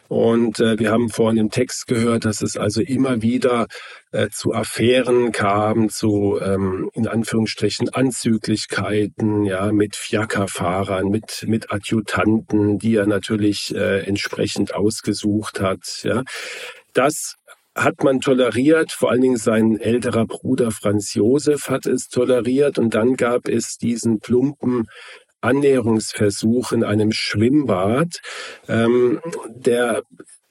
Und 0.09 0.61
äh, 0.61 0.79
wir 0.79 0.91
haben 0.91 1.09
vorhin 1.09 1.39
im 1.39 1.51
Text 1.51 1.87
gehört, 1.87 2.25
dass 2.25 2.43
es 2.43 2.57
also 2.57 2.81
immer 2.81 3.23
wieder 3.23 3.67
äh, 4.13 4.29
zu 4.29 4.53
Affären 4.53 5.33
kam, 5.33 5.89
zu 5.89 6.39
ähm, 6.41 6.91
in 6.95 7.07
Anführungsstrichen 7.07 7.89
Anzüglichkeiten, 7.89 9.45
ja, 9.45 9.73
mit 9.73 9.97
Fiakerfahrern, 9.97 11.09
mit 11.09 11.45
mit 11.47 11.73
Adjutanten, 11.73 12.79
die 12.79 12.97
er 12.97 13.07
natürlich 13.07 13.75
äh, 13.75 14.01
entsprechend 14.01 14.75
ausgesucht 14.75 15.61
hat. 15.61 16.01
Ja, 16.03 16.23
das 16.93 17.37
hat 17.75 18.05
man 18.05 18.21
toleriert, 18.21 18.93
vor 18.93 19.11
allen 19.11 19.23
Dingen 19.23 19.37
sein 19.39 19.79
älterer 19.79 20.27
Bruder 20.27 20.71
Franz 20.71 21.15
Josef 21.15 21.71
hat 21.71 21.87
es 21.87 22.09
toleriert 22.09 22.79
und 22.79 22.95
dann 22.95 23.17
gab 23.17 23.49
es 23.49 23.79
diesen 23.79 24.21
plumpen 24.21 24.89
Annäherungsversuch 25.43 26.73
in 26.73 26.85
einem 26.85 27.13
Schwimmbad. 27.13 28.21
Ähm, 28.69 29.21
der 29.49 30.03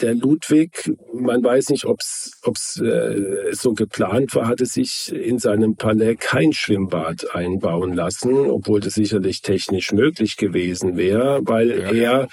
der 0.01 0.15
Ludwig, 0.15 0.91
man 1.13 1.43
weiß 1.43 1.69
nicht, 1.69 1.86
ob 1.86 1.99
es 1.99 2.82
äh, 2.82 3.54
so 3.54 3.73
geplant 3.73 4.36
war, 4.36 4.47
hatte 4.47 4.65
sich 4.65 5.13
in 5.13 5.39
seinem 5.39 5.75
Palais 5.75 6.15
kein 6.15 6.54
Schwimmbad 6.54 7.36
einbauen 7.36 7.93
lassen, 7.93 8.34
obwohl 8.34 8.80
das 8.80 8.95
sicherlich 8.95 9.41
technisch 9.41 9.91
möglich 9.91 10.38
gewesen 10.38 10.97
wäre, 10.97 11.41
weil 11.43 11.69
ja. 11.71 11.91
er 11.91 12.27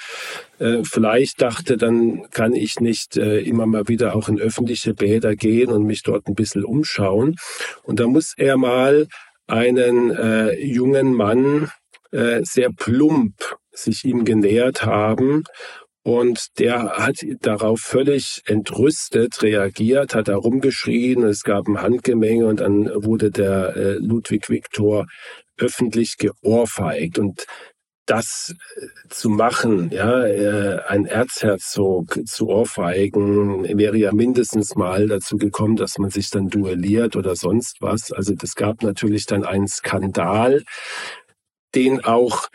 äh, 0.59 0.83
vielleicht 0.85 1.43
dachte, 1.43 1.77
dann 1.77 2.29
kann 2.31 2.55
ich 2.55 2.81
nicht 2.81 3.17
äh, 3.17 3.41
immer 3.41 3.67
mal 3.67 3.89
wieder 3.89 4.17
auch 4.17 4.29
in 4.29 4.41
öffentliche 4.41 4.95
Bäder 4.95 5.37
gehen 5.37 5.71
und 5.71 5.85
mich 5.85 6.03
dort 6.03 6.27
ein 6.27 6.35
bisschen 6.35 6.65
umschauen. 6.65 7.37
Und 7.83 8.01
da 8.01 8.07
muss 8.07 8.35
er 8.37 8.57
mal 8.57 9.07
einen 9.47 10.11
äh, 10.11 10.55
jungen 10.61 11.15
Mann 11.15 11.71
äh, 12.11 12.41
sehr 12.43 12.71
plump 12.71 13.57
sich 13.73 14.05
ihm 14.05 14.25
genähert 14.25 14.85
haben. 14.85 15.45
Und 16.03 16.59
der 16.59 16.97
hat 16.97 17.17
darauf 17.43 17.81
völlig 17.81 18.43
entrüstet 18.47 19.43
reagiert, 19.43 20.15
hat 20.15 20.29
da 20.29 20.37
rumgeschrien, 20.37 21.23
es 21.25 21.43
gab 21.43 21.69
ein 21.69 21.83
Handgemenge 21.83 22.47
und 22.47 22.61
dann 22.61 22.91
wurde 22.95 23.31
der 23.31 23.77
äh, 23.77 23.93
Ludwig 23.99 24.49
Viktor 24.49 25.07
öffentlich 25.59 26.17
geohrfeigt. 26.17 27.19
Und 27.19 27.45
das 28.07 28.55
äh, 28.77 28.87
zu 29.11 29.29
machen, 29.29 29.91
ja, 29.91 30.25
äh, 30.25 30.81
ein 30.87 31.05
Erzherzog 31.05 32.19
zu 32.27 32.49
ohrfeigen, 32.49 33.65
wäre 33.77 33.99
ja 33.99 34.13
mindestens 34.13 34.77
mal 34.77 35.09
dazu 35.09 35.37
gekommen, 35.37 35.77
dass 35.77 35.99
man 35.99 36.11
sich 36.11 36.31
dann 36.31 36.49
duelliert 36.49 37.17
oder 37.17 37.37
sonst 37.37 37.77
was. 37.81 38.13
Also 38.13 38.35
das 38.35 38.55
gab 38.55 38.83
natürlich 38.83 39.27
dann 39.27 39.45
einen 39.45 39.69
Skandal 39.69 40.63
den 41.75 42.05
auch 42.05 42.49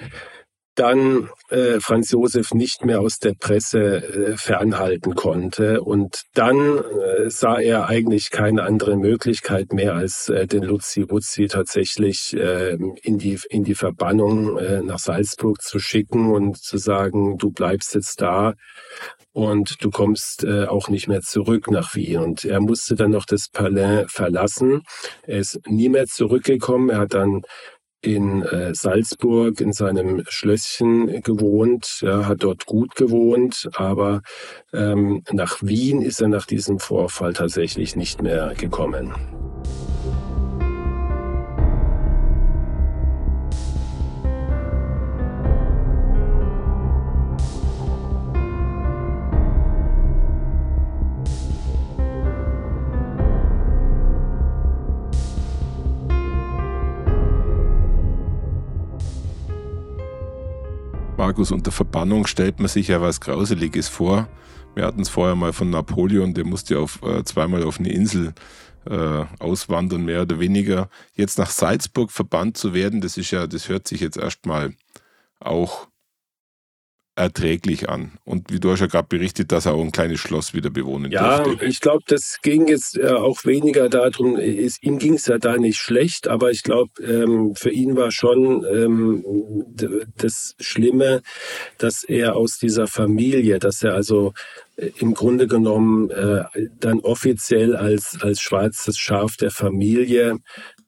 dann 0.76 1.30
äh, 1.50 1.80
Franz 1.80 2.12
Josef 2.12 2.54
nicht 2.54 2.84
mehr 2.84 3.00
aus 3.00 3.20
der 3.20 3.34
Presse 3.40 3.80
äh, 3.80 4.38
fernhalten 4.38 5.14
konnte. 5.14 5.82
Und 5.82 6.24
dann 6.34 6.80
äh, 6.80 7.30
sah 7.30 7.60
er 7.60 7.88
eigentlich 7.88 8.32
keine 8.32 8.64
andere 8.64 8.98
Möglichkeit 8.98 9.72
mehr, 9.72 9.94
als 9.94 10.30
äh, 10.30 10.48
den 10.48 10.64
Luzi 10.64 11.06
Wuzzi 11.10 11.48
tatsächlich 11.48 12.36
äh, 12.36 12.76
in, 13.04 13.20
die, 13.20 13.40
in 13.50 13.64
die 13.64 13.76
Verbannung 13.76 14.58
äh, 14.58 14.82
nach 14.82 15.00
Salzburg 15.00 15.62
zu 15.62 15.80
schicken 15.80 16.32
und 16.32 16.58
zu 16.58 16.78
sagen, 16.78 17.38
du 17.38 17.52
bleibst 17.52 17.94
jetzt 17.94 18.22
da 18.22 18.54
und 19.32 19.84
du 19.84 19.90
kommst 19.90 20.44
äh, 20.44 20.66
auch 20.66 20.90
nicht 20.90 21.08
mehr 21.08 21.22
zurück 21.22 21.70
nach 21.70 21.96
Wien. 21.96 22.20
Und 22.20 22.46
er 22.46 22.62
musste 22.62 22.96
dann 22.96 23.12
noch 23.12 23.26
das 23.26 23.50
Palais 23.50 24.06
verlassen. 24.08 24.84
Er 25.24 25.40
ist 25.40 25.60
nie 25.68 25.90
mehr 25.90 26.06
zurückgekommen. 26.06 26.90
Er 26.90 27.00
hat 27.00 27.14
dann 27.14 27.42
in 28.04 28.44
äh, 28.44 28.76
Salzburg 28.76 29.62
in 29.62 29.74
seinem 29.74 30.24
Schlösschen 30.28 31.22
gewohnt, 31.22 32.00
ja, 32.02 32.28
hat 32.28 32.44
dort 32.44 32.66
gut 32.66 32.96
gewohnt, 32.96 33.70
aber 33.76 34.22
ähm, 34.74 35.24
nach 35.32 35.58
Wien 35.62 36.02
ist 36.02 36.22
er 36.22 36.28
nach 36.28 36.46
diesem 36.46 36.80
Vorfall 36.80 37.34
tatsächlich 37.34 37.96
nicht 37.96 38.22
mehr 38.22 38.54
gekommen. 38.56 39.14
Markus, 61.26 61.54
unter 61.54 61.72
Verbannung 61.72 62.28
stellt 62.28 62.60
man 62.60 62.68
sich 62.68 62.90
ja 62.90 63.00
was 63.00 63.22
Grauseliges 63.22 63.88
vor. 63.88 64.28
Wir 64.76 64.86
hatten 64.86 65.00
es 65.00 65.08
vorher 65.08 65.36
mal 65.38 65.54
von 65.54 65.70
Napoleon, 65.70 66.34
der 66.34 66.44
musste 66.44 66.78
auf, 66.78 67.02
äh, 67.02 67.24
zweimal 67.24 67.64
auf 67.64 67.80
eine 67.80 67.94
Insel 67.94 68.34
äh, 68.84 69.24
auswandern, 69.40 70.04
mehr 70.04 70.24
oder 70.24 70.42
weniger. 70.42 70.90
Jetzt 71.16 71.38
nach 71.38 71.50
Salzburg 71.50 72.12
verbannt 72.12 72.58
zu 72.58 72.74
werden, 72.74 73.00
das 73.00 73.16
ist 73.16 73.32
ja, 73.32 73.48
das 73.48 73.70
hört 73.70 73.88
sich 73.88 74.02
jetzt 74.02 74.18
erstmal 74.18 74.74
auch 75.40 75.88
erträglich 77.16 77.90
an. 77.90 78.14
Und 78.26 78.52
wie 78.52 78.60
du 78.60 78.72
hast 78.72 78.80
ja 78.80 78.88
gerade 78.88 79.08
berichtet, 79.08 79.52
dass 79.52 79.68
er 79.68 79.74
auch 79.74 79.82
ein 79.82 79.92
kleines 79.92 80.20
Schloss 80.20 80.54
wieder 80.54 80.72
bewohnen 80.72 81.12
ja, 81.12 81.44
durfte. 81.44 81.64
Ja, 81.64 81.70
ich 81.70 81.80
glaube, 81.80 82.04
das 82.08 82.40
ging 82.42 82.68
jetzt 82.68 82.98
äh, 82.98 83.10
auch 83.10 83.46
weniger 83.46 83.88
darum, 83.88 84.38
ist, 84.38 84.82
ihm 84.84 84.98
ging 84.98 85.14
es 85.14 85.28
ja 85.28 85.38
da 85.38 85.58
nicht 85.58 85.78
schlecht, 85.78 86.28
aber 86.28 86.50
ich 86.50 86.64
glaube, 86.64 86.92
ähm, 87.04 87.54
für 87.56 87.70
ihn 87.70 87.96
war 87.96 88.12
schon 88.12 88.66
ähm, 88.66 89.24
das 90.18 90.56
Schlimme, 90.60 91.22
dass 91.78 92.04
er 92.04 92.36
aus 92.36 92.58
dieser 92.58 92.88
Familie, 92.88 93.60
dass 93.60 93.84
er 93.84 93.94
also 93.94 94.34
äh, 94.76 94.90
im 94.98 95.14
Grunde 95.14 95.48
genommen 95.48 96.10
äh, 96.10 96.44
dann 96.80 97.00
offiziell 97.00 97.76
als, 97.76 98.18
als 98.22 98.42
schwarzes 98.42 98.98
Schaf 98.98 99.36
der 99.38 99.52
Familie 99.52 100.40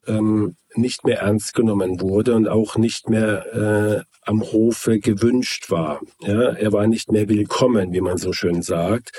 ähm, 0.07 0.55
nicht 0.75 1.05
mehr 1.05 1.19
ernst 1.19 1.53
genommen 1.53 2.01
wurde 2.01 2.35
und 2.35 2.47
auch 2.47 2.77
nicht 2.77 3.09
mehr 3.09 4.03
äh, 4.05 4.15
am 4.25 4.41
Hofe 4.41 4.99
gewünscht 4.99 5.69
war. 5.69 6.01
Ja, 6.21 6.51
er 6.51 6.73
war 6.73 6.87
nicht 6.87 7.11
mehr 7.11 7.29
willkommen, 7.29 7.93
wie 7.93 8.01
man 8.01 8.17
so 8.17 8.33
schön 8.33 8.61
sagt. 8.61 9.11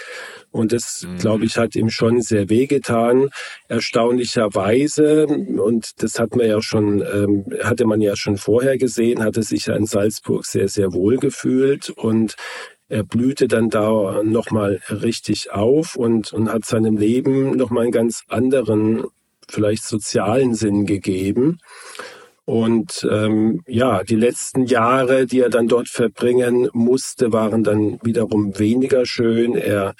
Und 0.51 0.72
das, 0.72 1.07
mhm. 1.07 1.18
glaube 1.18 1.45
ich, 1.45 1.57
hat 1.57 1.76
ihm 1.76 1.91
schon 1.91 2.20
sehr 2.20 2.49
wehgetan. 2.51 3.30
Erstaunlicherweise, 3.68 5.26
und 5.26 6.03
das 6.03 6.18
hat 6.18 6.34
man 6.34 6.47
ja 6.47 6.61
schon, 6.61 7.01
ähm, 7.01 7.45
hatte 7.62 7.87
man 7.87 8.01
ja 8.01 8.16
schon 8.16 8.37
vorher 8.37 8.78
gesehen, 8.78 9.22
hatte 9.22 9.43
sich 9.43 9.66
ja 9.66 9.76
in 9.76 9.87
Salzburg 9.87 10.45
sehr, 10.45 10.68
sehr 10.68 10.93
wohl 10.93 11.18
gefühlt 11.18 11.91
und 11.91 12.37
er 12.89 13.03
blühte 13.03 13.49
dann 13.49 13.68
da 13.68 14.22
nochmal 14.22 14.80
richtig 14.89 15.51
auf 15.51 15.97
und, 15.97 16.32
und 16.32 16.53
hat 16.53 16.64
seinem 16.64 16.97
Leben 16.97 17.57
nochmal 17.57 17.84
einen 17.84 17.93
ganz 17.93 18.22
anderen, 18.28 19.07
vielleicht 19.49 19.85
sozialen 19.85 20.55
Sinn 20.55 20.87
gegeben. 20.87 21.59
Und 22.47 23.07
ähm, 23.11 23.63
ja, 23.67 24.05
die 24.05 24.15
letzten 24.15 24.67
Jahre, 24.67 25.27
die 25.27 25.41
er 25.41 25.51
dann 25.51 25.67
dort 25.67 25.89
verbringen 25.89 26.69
musste, 26.73 27.33
waren 27.33 27.65
dann 27.65 27.99
wiederum 28.03 28.57
weniger 28.57 29.05
schön. 29.05 29.57
Er 29.57 29.95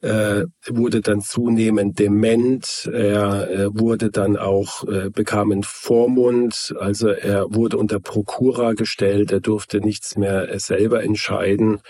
äh, 0.00 0.44
wurde 0.68 1.00
dann 1.00 1.20
zunehmend 1.20 2.00
dement, 2.00 2.90
er 2.92 3.50
äh, 3.50 3.68
wurde 3.72 4.10
dann 4.10 4.36
auch, 4.36 4.86
äh, 4.88 5.10
bekam 5.10 5.52
einen 5.52 5.62
Vormund, 5.62 6.74
also 6.78 7.08
er 7.08 7.46
wurde 7.52 7.76
unter 7.78 8.00
Prokura 8.00 8.72
gestellt, 8.72 9.32
er 9.32 9.40
durfte 9.40 9.80
nichts 9.80 10.16
mehr 10.16 10.52
äh, 10.52 10.58
selber 10.58 11.02
entscheiden. 11.02 11.80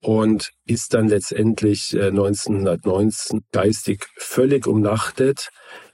Und 0.00 0.50
ist 0.64 0.94
dann 0.94 1.08
letztendlich 1.08 1.92
äh, 1.92 2.06
1919 2.06 3.40
geistig 3.50 4.06
völlig 4.16 4.68
umnachtet 4.68 5.48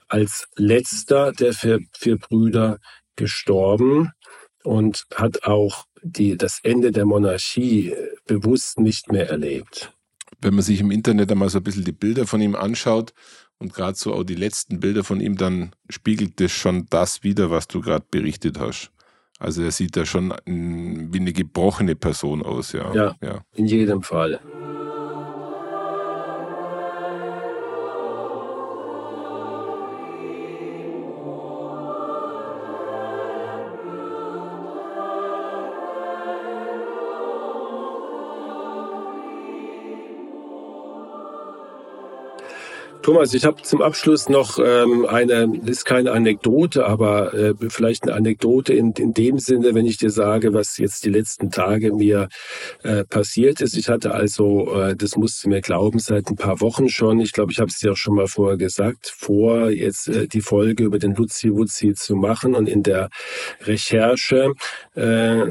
als 0.07 0.47
letzter 0.55 1.31
der 1.31 1.53
vier, 1.53 1.79
vier 1.97 2.17
Brüder 2.17 2.79
gestorben 3.15 4.11
und 4.63 5.05
hat 5.13 5.43
auch 5.43 5.85
die, 6.01 6.37
das 6.37 6.59
Ende 6.63 6.91
der 6.91 7.05
Monarchie 7.05 7.91
äh, 7.91 8.15
bewusst 8.25 8.79
nicht 8.79 9.11
mehr 9.11 9.29
erlebt. 9.29 9.93
Wenn 10.41 10.55
man 10.55 10.63
sich 10.63 10.79
im 10.79 10.91
Internet 10.91 11.31
einmal 11.31 11.49
so 11.49 11.59
ein 11.59 11.63
bisschen 11.63 11.85
die 11.85 11.91
Bilder 11.91 12.27
von 12.27 12.41
ihm 12.41 12.55
anschaut 12.55 13.13
und 13.57 13.73
gerade 13.73 13.97
so 13.97 14.13
auch 14.13 14.23
die 14.23 14.35
letzten 14.35 14.79
Bilder 14.79 15.03
von 15.03 15.21
ihm, 15.21 15.37
dann 15.37 15.71
spiegelt 15.89 16.39
das 16.39 16.51
schon 16.51 16.87
das 16.89 17.23
wieder, 17.23 17.49
was 17.49 17.67
du 17.67 17.81
gerade 17.81 18.05
berichtet 18.09 18.59
hast. 18.59 18.91
Also 19.39 19.63
er 19.63 19.71
sieht 19.71 19.97
da 19.97 20.05
schon 20.05 20.33
wie 20.45 21.19
eine 21.19 21.33
gebrochene 21.33 21.95
Person 21.95 22.43
aus, 22.43 22.71
ja. 22.71 22.93
Ja, 22.93 23.15
ja. 23.21 23.41
in 23.53 23.65
jedem 23.65 24.01
Fall. 24.01 24.39
Thomas, 43.05 43.35
ich 43.35 43.45
habe 43.45 43.61
zum 43.61 43.83
Abschluss 43.83 44.29
noch 44.29 44.57
ähm, 44.57 45.05
eine, 45.05 45.61
ist 45.67 45.85
keine 45.85 46.11
Anekdote, 46.11 46.87
aber 46.87 47.35
äh, 47.35 47.53
vielleicht 47.69 48.05
eine 48.05 48.13
Anekdote 48.13 48.73
in, 48.73 48.93
in 48.93 49.13
dem 49.13 49.37
Sinne, 49.37 49.75
wenn 49.75 49.85
ich 49.85 49.99
dir 49.99 50.09
sage, 50.09 50.55
was 50.55 50.79
jetzt 50.79 51.05
die 51.05 51.11
letzten 51.11 51.51
Tage 51.51 51.93
mir 51.93 52.29
äh, 52.81 53.03
passiert 53.03 53.61
ist. 53.61 53.77
Ich 53.77 53.89
hatte 53.89 54.15
also, 54.15 54.73
äh, 54.73 54.95
das 54.95 55.17
musst 55.17 55.43
du 55.43 55.49
mir 55.49 55.61
glauben, 55.61 55.99
seit 55.99 56.31
ein 56.31 56.35
paar 56.35 56.61
Wochen 56.61 56.89
schon, 56.89 57.19
ich 57.19 57.31
glaube, 57.31 57.51
ich 57.51 57.59
habe 57.59 57.69
es 57.69 57.77
dir 57.77 57.91
auch 57.91 57.95
schon 57.95 58.15
mal 58.15 58.25
vorher 58.25 58.57
gesagt, 58.57 59.13
vor 59.15 59.69
jetzt 59.69 60.07
äh, 60.07 60.27
die 60.27 60.41
Folge 60.41 60.85
über 60.85 60.97
den 60.97 61.13
Luzi 61.13 61.53
Wuzzi 61.53 61.93
zu 61.93 62.15
machen 62.15 62.55
und 62.55 62.67
in 62.67 62.81
der 62.81 63.09
Recherche 63.65 64.53
äh, 64.95 65.43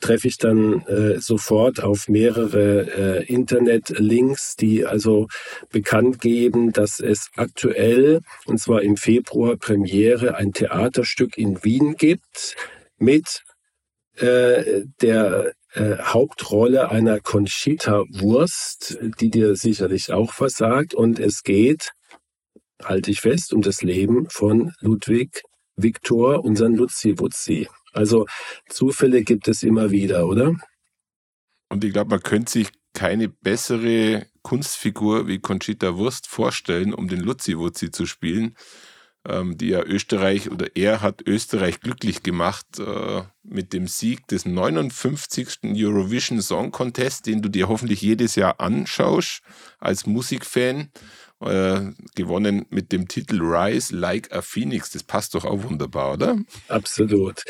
treffe 0.00 0.28
ich 0.28 0.38
dann 0.38 0.80
äh, 0.86 1.20
sofort 1.20 1.82
auf 1.82 2.08
mehrere 2.08 3.20
äh, 3.20 3.24
Internet-Links, 3.26 4.56
die 4.56 4.86
also 4.86 5.26
bekannt 5.70 6.22
geben, 6.22 6.53
geben, 6.54 6.72
dass 6.72 7.00
es 7.00 7.30
aktuell, 7.36 8.20
und 8.46 8.58
zwar 8.58 8.82
im 8.82 8.96
Februar 8.96 9.56
Premiere, 9.56 10.36
ein 10.36 10.52
Theaterstück 10.52 11.36
in 11.36 11.62
Wien 11.64 11.96
gibt 11.96 12.56
mit 12.98 13.42
äh, 14.16 14.84
der 15.00 15.52
äh, 15.72 15.96
Hauptrolle 15.98 16.90
einer 16.90 17.20
Conchita 17.20 18.04
Wurst, 18.10 18.98
die 19.20 19.30
dir 19.30 19.56
sicherlich 19.56 20.12
auch 20.12 20.32
versagt. 20.32 20.94
Und 20.94 21.18
es 21.18 21.42
geht, 21.42 21.90
halte 22.82 23.10
ich 23.10 23.20
fest, 23.20 23.52
um 23.52 23.62
das 23.62 23.82
Leben 23.82 24.28
von 24.30 24.72
Ludwig 24.80 25.42
Viktor, 25.76 26.44
unseren 26.44 26.76
Luzi 26.76 27.18
Wutzi. 27.18 27.68
Also 27.92 28.26
Zufälle 28.68 29.22
gibt 29.22 29.48
es 29.48 29.62
immer 29.64 29.90
wieder, 29.90 30.26
oder? 30.26 30.54
Und 31.68 31.82
ich 31.82 31.92
glaube, 31.92 32.10
man 32.10 32.22
könnte 32.22 32.52
sich 32.52 32.68
keine 32.92 33.28
bessere 33.28 34.26
Kunstfigur 34.44 35.26
wie 35.26 35.40
Conchita 35.40 35.96
Wurst 35.96 36.28
vorstellen, 36.28 36.94
um 36.94 37.08
den 37.08 37.20
Luzi-Wuzzi 37.20 37.90
zu 37.90 38.06
spielen, 38.06 38.56
ähm, 39.26 39.56
die 39.56 39.68
ja 39.68 39.82
Österreich 39.82 40.50
oder 40.50 40.76
er 40.76 41.00
hat 41.00 41.22
Österreich 41.26 41.80
glücklich 41.80 42.22
gemacht 42.22 42.66
äh, 42.78 43.22
mit 43.42 43.72
dem 43.72 43.88
Sieg 43.88 44.28
des 44.28 44.44
59. 44.44 45.60
Eurovision 45.74 46.42
Song 46.42 46.70
Contest, 46.70 47.26
den 47.26 47.40
du 47.40 47.48
dir 47.48 47.68
hoffentlich 47.68 48.02
jedes 48.02 48.36
Jahr 48.36 48.60
anschaust 48.60 49.40
als 49.80 50.06
Musikfan. 50.06 50.90
Äh, 51.40 51.90
gewonnen 52.14 52.64
mit 52.70 52.92
dem 52.92 53.06
Titel 53.08 53.42
Rise 53.42 53.94
Like 53.94 54.32
a 54.32 54.40
Phoenix. 54.40 54.92
Das 54.92 55.02
passt 55.02 55.34
doch 55.34 55.44
auch 55.44 55.64
wunderbar, 55.64 56.14
oder? 56.14 56.38
Absolut. 56.68 57.42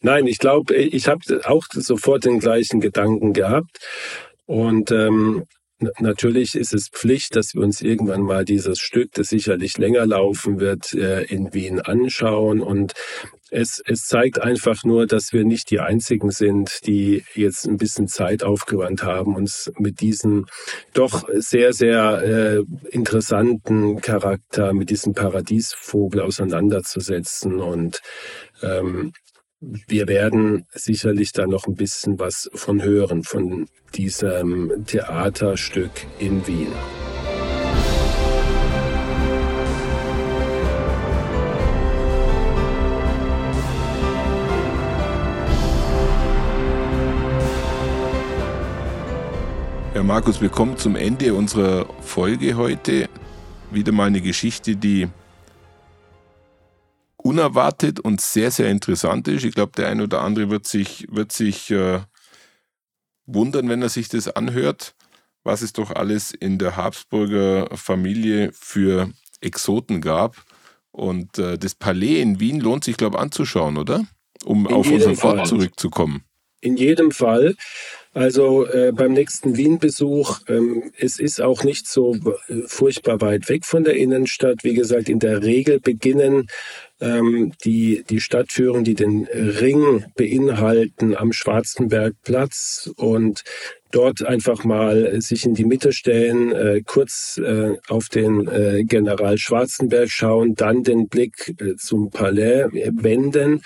Nein, 0.00 0.26
ich 0.26 0.38
glaube, 0.38 0.74
ich 0.74 1.06
habe 1.06 1.20
auch 1.44 1.66
sofort 1.70 2.24
den 2.24 2.40
gleichen 2.40 2.80
Gedanken 2.80 3.34
gehabt. 3.34 3.78
Und 4.46 4.90
ähm, 4.90 5.44
Natürlich 6.00 6.54
ist 6.54 6.72
es 6.72 6.88
Pflicht, 6.88 7.36
dass 7.36 7.54
wir 7.54 7.62
uns 7.62 7.82
irgendwann 7.82 8.22
mal 8.22 8.46
dieses 8.46 8.78
Stück, 8.78 9.12
das 9.12 9.28
sicherlich 9.28 9.76
länger 9.76 10.06
laufen 10.06 10.58
wird, 10.58 10.94
äh, 10.94 11.24
in 11.24 11.52
Wien 11.52 11.80
anschauen. 11.80 12.62
Und 12.62 12.94
es, 13.50 13.82
es 13.84 14.06
zeigt 14.06 14.40
einfach 14.40 14.84
nur, 14.84 15.06
dass 15.06 15.34
wir 15.34 15.44
nicht 15.44 15.70
die 15.70 15.80
Einzigen 15.80 16.30
sind, 16.30 16.86
die 16.86 17.24
jetzt 17.34 17.66
ein 17.66 17.76
bisschen 17.76 18.08
Zeit 18.08 18.42
aufgewandt 18.42 19.02
haben, 19.02 19.36
uns 19.36 19.70
mit 19.78 20.00
diesem 20.00 20.46
doch 20.94 21.28
sehr, 21.34 21.74
sehr 21.74 22.22
äh, 22.22 22.62
interessanten 22.88 24.00
Charakter, 24.00 24.72
mit 24.72 24.88
diesem 24.88 25.12
Paradiesvogel 25.12 26.22
auseinanderzusetzen. 26.22 27.60
Und 27.60 28.00
ähm, 28.62 29.12
wir 29.86 30.06
werden 30.06 30.66
sicherlich 30.72 31.32
da 31.32 31.46
noch 31.46 31.66
ein 31.66 31.74
bisschen 31.74 32.18
was 32.18 32.48
von 32.54 32.82
hören, 32.82 33.24
von 33.24 33.66
diesem 33.94 34.84
Theaterstück 34.86 35.90
in 36.18 36.46
Wien. 36.46 36.68
Ja, 49.94 50.02
Markus, 50.02 50.40
wir 50.40 50.50
kommen 50.50 50.76
zum 50.76 50.94
Ende 50.94 51.34
unserer 51.34 51.86
Folge 52.02 52.56
heute. 52.56 53.08
Wieder 53.72 53.92
mal 53.92 54.04
eine 54.04 54.20
Geschichte, 54.20 54.76
die 54.76 55.08
unerwartet 57.26 57.98
und 57.98 58.20
sehr, 58.20 58.52
sehr 58.52 58.70
interessant 58.70 59.26
ist. 59.26 59.44
Ich 59.44 59.54
glaube, 59.54 59.72
der 59.76 59.88
ein 59.88 60.00
oder 60.00 60.22
andere 60.22 60.48
wird 60.48 60.66
sich, 60.66 61.06
wird 61.10 61.32
sich 61.32 61.72
äh, 61.72 62.00
wundern, 63.26 63.68
wenn 63.68 63.82
er 63.82 63.88
sich 63.88 64.08
das 64.08 64.28
anhört, 64.28 64.94
was 65.42 65.62
es 65.62 65.72
doch 65.72 65.90
alles 65.90 66.30
in 66.30 66.58
der 66.58 66.76
Habsburger 66.76 67.68
Familie 67.74 68.52
für 68.52 69.10
Exoten 69.40 70.00
gab. 70.00 70.36
Und 70.92 71.38
äh, 71.38 71.58
das 71.58 71.74
Palais 71.74 72.20
in 72.22 72.38
Wien 72.38 72.60
lohnt 72.60 72.84
sich, 72.84 72.96
glaube 72.96 73.16
ich, 73.16 73.22
anzuschauen, 73.22 73.76
oder? 73.76 74.06
Um 74.44 74.68
in 74.68 74.74
auf 74.74 74.88
unseren 74.88 75.18
Ort 75.18 75.48
zurückzukommen. 75.48 76.22
In 76.60 76.76
jedem 76.76 77.10
Fall. 77.10 77.56
Also 78.14 78.66
äh, 78.66 78.92
beim 78.92 79.12
nächsten 79.12 79.58
Wien-Besuch, 79.58 80.38
ähm, 80.48 80.90
es 80.96 81.18
ist 81.18 81.42
auch 81.42 81.64
nicht 81.64 81.86
so 81.86 82.14
äh, 82.14 82.62
furchtbar 82.66 83.20
weit 83.20 83.50
weg 83.50 83.66
von 83.66 83.84
der 83.84 83.96
Innenstadt. 83.96 84.64
Wie 84.64 84.72
gesagt, 84.72 85.10
in 85.10 85.18
der 85.18 85.42
Regel 85.42 85.80
beginnen 85.80 86.46
ähm, 87.00 87.52
die 87.64 88.04
die 88.08 88.20
Stadt 88.20 88.52
führen, 88.52 88.84
die 88.84 88.94
den 88.94 89.26
Ring 89.26 90.04
beinhalten 90.16 91.16
am 91.16 91.32
Schwarzenbergplatz 91.32 92.90
und 92.96 93.44
dort 93.90 94.24
einfach 94.24 94.64
mal 94.64 95.20
sich 95.20 95.44
in 95.46 95.54
die 95.54 95.64
Mitte 95.64 95.92
stellen, 95.92 96.52
äh, 96.52 96.82
kurz 96.84 97.38
äh, 97.38 97.76
auf 97.88 98.08
den 98.08 98.46
äh, 98.48 98.84
General 98.84 99.38
Schwarzenberg 99.38 100.10
schauen, 100.10 100.54
dann 100.54 100.82
den 100.82 101.08
Blick 101.08 101.54
äh, 101.60 101.76
zum 101.76 102.10
Palais 102.10 102.66
wenden 102.72 103.62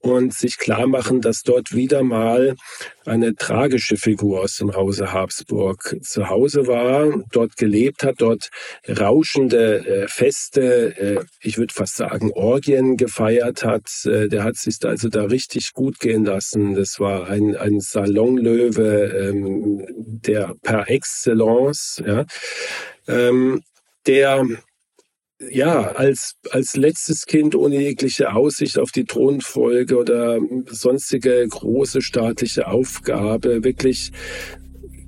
und 0.00 0.34
sich 0.34 0.58
klar 0.58 0.86
machen, 0.86 1.20
dass 1.20 1.42
dort 1.42 1.74
wieder 1.74 2.02
mal 2.02 2.56
eine 3.04 3.34
tragische 3.34 3.96
Figur 3.96 4.40
aus 4.40 4.56
dem 4.56 4.74
Hause 4.74 5.12
Habsburg 5.12 5.96
zu 6.02 6.28
Hause 6.28 6.66
war, 6.66 7.22
dort 7.32 7.56
gelebt 7.56 8.02
hat, 8.02 8.16
dort 8.18 8.50
rauschende 8.88 9.86
äh, 9.86 10.08
Feste, 10.08 10.96
äh, 10.98 11.24
ich 11.40 11.58
würde 11.58 11.72
fast 11.72 11.96
sagen 11.96 12.32
Orgien 12.32 12.96
gefeiert 12.96 13.64
hat. 13.64 13.88
Äh, 14.04 14.28
der 14.28 14.44
hat 14.44 14.56
sich 14.56 14.76
also 14.84 15.08
da 15.08 15.24
richtig 15.24 15.72
gut 15.72 16.00
gehen 16.00 16.24
lassen. 16.24 16.74
Das 16.74 16.98
war 17.00 17.28
ein, 17.28 17.56
ein 17.56 17.80
Salonlöwe, 17.80 19.28
ähm, 19.28 19.86
der 19.96 20.54
per 20.62 20.90
Excellence, 20.90 22.02
ja, 22.04 22.24
ähm, 23.08 23.62
der 24.06 24.46
ja, 25.50 25.92
als, 25.92 26.34
als 26.50 26.76
letztes 26.76 27.26
Kind 27.26 27.54
ohne 27.54 27.80
jegliche 27.80 28.34
Aussicht 28.34 28.78
auf 28.78 28.90
die 28.90 29.04
Thronfolge 29.04 29.96
oder 29.96 30.38
sonstige 30.66 31.46
große 31.48 32.02
staatliche 32.02 32.68
Aufgabe 32.68 33.64
wirklich 33.64 34.12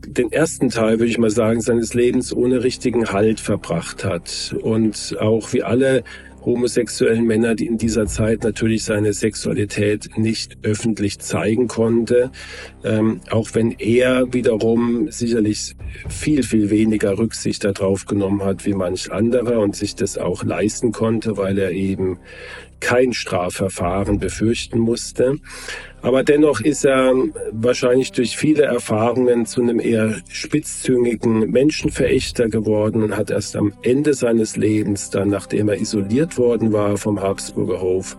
den 0.06 0.32
ersten 0.32 0.70
Teil, 0.70 0.98
würde 0.98 1.10
ich 1.10 1.18
mal 1.18 1.30
sagen, 1.30 1.60
seines 1.60 1.94
Lebens 1.94 2.32
ohne 2.32 2.62
richtigen 2.64 3.12
Halt 3.12 3.40
verbracht 3.40 4.04
hat. 4.04 4.54
Und 4.62 5.16
auch 5.20 5.52
wie 5.52 5.62
alle 5.62 6.02
homosexuellen 6.44 7.26
Männer, 7.26 7.54
die 7.54 7.66
in 7.66 7.78
dieser 7.78 8.06
Zeit 8.06 8.42
natürlich 8.42 8.84
seine 8.84 9.12
Sexualität 9.12 10.10
nicht 10.16 10.58
öffentlich 10.62 11.18
zeigen 11.18 11.68
konnte, 11.68 12.30
ähm, 12.84 13.20
auch 13.30 13.50
wenn 13.54 13.72
er 13.72 14.32
wiederum 14.32 15.10
sicherlich 15.10 15.74
viel, 16.08 16.42
viel 16.42 16.70
weniger 16.70 17.18
Rücksicht 17.18 17.64
darauf 17.64 18.06
genommen 18.06 18.44
hat 18.44 18.64
wie 18.66 18.74
manch 18.74 19.10
anderer 19.12 19.60
und 19.60 19.76
sich 19.76 19.94
das 19.94 20.18
auch 20.18 20.44
leisten 20.44 20.92
konnte, 20.92 21.36
weil 21.36 21.58
er 21.58 21.72
eben 21.72 22.18
kein 22.80 23.12
Strafverfahren 23.12 24.18
befürchten 24.18 24.78
musste. 24.78 25.36
Aber 26.00 26.22
dennoch 26.22 26.60
ist 26.60 26.84
er 26.84 27.12
wahrscheinlich 27.50 28.12
durch 28.12 28.36
viele 28.36 28.62
Erfahrungen 28.62 29.46
zu 29.46 29.62
einem 29.62 29.80
eher 29.80 30.16
spitzzüngigen 30.28 31.50
Menschenverächter 31.50 32.48
geworden 32.48 33.02
und 33.02 33.16
hat 33.16 33.30
erst 33.30 33.56
am 33.56 33.72
Ende 33.82 34.14
seines 34.14 34.56
Lebens, 34.56 35.10
dann 35.10 35.28
nachdem 35.28 35.68
er 35.68 35.80
isoliert 35.80 36.38
worden 36.38 36.72
war 36.72 36.96
vom 36.98 37.20
Habsburger 37.20 37.80
Hof, 37.80 38.16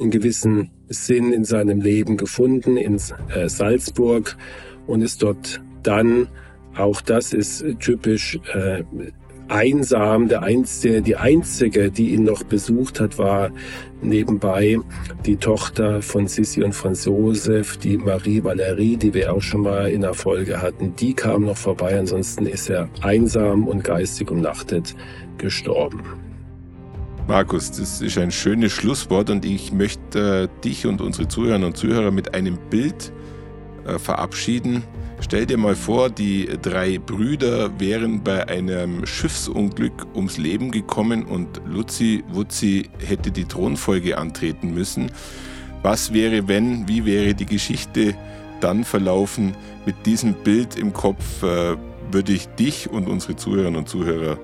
einen 0.00 0.10
gewissen 0.10 0.70
Sinn 0.88 1.32
in 1.32 1.44
seinem 1.44 1.80
Leben 1.80 2.16
gefunden 2.16 2.76
in 2.76 2.96
äh, 3.34 3.48
Salzburg 3.48 4.36
und 4.86 5.02
ist 5.02 5.22
dort 5.22 5.60
dann, 5.82 6.28
auch 6.76 7.02
das 7.02 7.34
ist 7.34 7.64
typisch, 7.80 8.38
äh, 8.54 8.84
einsam. 9.52 10.28
Der 10.28 10.42
einzige, 10.42 11.02
die 11.02 11.16
einzige, 11.16 11.90
die 11.90 12.14
ihn 12.14 12.24
noch 12.24 12.42
besucht 12.42 13.00
hat, 13.00 13.18
war 13.18 13.50
nebenbei 14.00 14.78
die 15.26 15.36
Tochter 15.36 16.02
von 16.02 16.26
Sissi 16.26 16.62
und 16.62 16.74
Franz 16.74 17.04
Josef, 17.04 17.76
die 17.76 17.98
Marie 17.98 18.42
Valerie, 18.42 18.96
die 18.96 19.14
wir 19.14 19.32
auch 19.32 19.42
schon 19.42 19.62
mal 19.62 19.90
in 19.90 20.00
der 20.00 20.14
Folge 20.14 20.60
hatten. 20.60 20.96
Die 20.96 21.14
kam 21.14 21.44
noch 21.44 21.56
vorbei. 21.56 21.98
Ansonsten 21.98 22.46
ist 22.46 22.70
er 22.70 22.88
einsam 23.00 23.68
und 23.68 23.84
geistig 23.84 24.30
umnachtet 24.30 24.94
gestorben. 25.38 26.02
Markus, 27.28 27.70
das 27.70 28.00
ist 28.00 28.18
ein 28.18 28.32
schönes 28.32 28.72
Schlusswort 28.72 29.30
und 29.30 29.44
ich 29.44 29.72
möchte 29.72 30.50
äh, 30.50 30.62
dich 30.64 30.86
und 30.86 31.00
unsere 31.00 31.28
Zuhörerinnen 31.28 31.68
und 31.68 31.76
Zuhörer 31.76 32.10
mit 32.10 32.34
einem 32.34 32.58
Bild 32.68 33.12
äh, 33.86 33.98
verabschieden. 33.98 34.82
Stell 35.22 35.46
dir 35.46 35.56
mal 35.56 35.76
vor, 35.76 36.10
die 36.10 36.48
drei 36.60 36.98
Brüder 36.98 37.70
wären 37.78 38.22
bei 38.22 38.48
einem 38.48 39.06
Schiffsunglück 39.06 40.08
ums 40.14 40.36
Leben 40.36 40.70
gekommen 40.70 41.24
und 41.24 41.62
Luzi 41.64 42.24
Wutzi 42.32 42.90
hätte 42.98 43.30
die 43.30 43.44
Thronfolge 43.44 44.18
antreten 44.18 44.74
müssen. 44.74 45.10
Was 45.82 46.12
wäre, 46.12 46.48
wenn, 46.48 46.86
wie 46.88 47.06
wäre 47.06 47.34
die 47.34 47.46
Geschichte 47.46 48.14
dann 48.60 48.84
verlaufen? 48.84 49.54
Mit 49.86 49.94
diesem 50.04 50.34
Bild 50.34 50.76
im 50.76 50.92
Kopf 50.92 51.42
äh, 51.42 51.76
würde 52.10 52.32
ich 52.32 52.48
dich 52.48 52.90
und 52.90 53.08
unsere 53.08 53.36
Zuhörerinnen 53.36 53.76
und 53.76 53.88
Zuhörer 53.88 54.38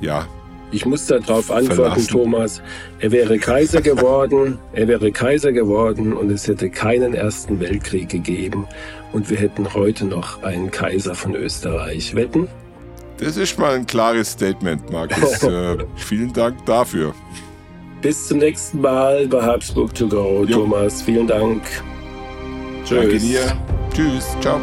ja 0.00 0.28
ich 0.74 0.86
muss 0.86 1.06
darauf 1.06 1.50
antworten, 1.50 1.74
verlassen. 1.74 2.08
Thomas. 2.08 2.62
Er 2.98 3.12
wäre 3.12 3.36
Kaiser 3.38 3.82
geworden, 3.82 4.58
er 4.72 4.88
wäre 4.88 5.12
Kaiser 5.12 5.52
geworden 5.52 6.14
und 6.14 6.30
es 6.30 6.48
hätte 6.48 6.70
keinen 6.70 7.12
Ersten 7.12 7.60
Weltkrieg 7.60 8.08
gegeben 8.08 8.66
und 9.12 9.30
wir 9.30 9.36
hätten 9.36 9.74
heute 9.74 10.04
noch 10.04 10.42
einen 10.42 10.70
Kaiser 10.70 11.14
von 11.14 11.34
Österreich. 11.34 12.14
Wetten? 12.14 12.48
Das 13.18 13.36
ist 13.36 13.58
mal 13.58 13.74
ein 13.74 13.86
klares 13.86 14.32
Statement, 14.32 14.90
Markus. 14.90 15.42
äh, 15.42 15.78
vielen 15.96 16.32
Dank 16.32 16.64
dafür. 16.66 17.14
Bis 18.00 18.26
zum 18.26 18.38
nächsten 18.38 18.80
Mal 18.80 19.28
bei 19.28 19.42
Habsburg 19.42 19.94
to 19.94 20.08
go, 20.08 20.44
jo. 20.44 20.58
Thomas. 20.58 21.02
Vielen 21.02 21.28
Dank. 21.28 21.62
Tschüss. 22.84 22.98
Danke 22.98 23.18
dir. 23.18 23.40
Tschüss. 23.94 24.36
Ciao. 24.40 24.58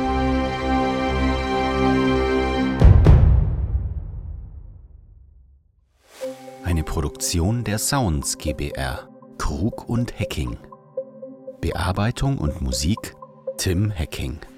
Eine 6.66 6.84
Produktion 6.84 7.64
der 7.64 7.78
Sounds 7.78 8.38
GBR. 8.38 9.08
Krug 9.38 9.88
und 9.88 10.20
Hacking. 10.20 10.58
Bearbeitung 11.62 12.38
und 12.40 12.62
Musik 12.62 13.16
Tim 13.60 13.90
Hacking. 13.90 14.49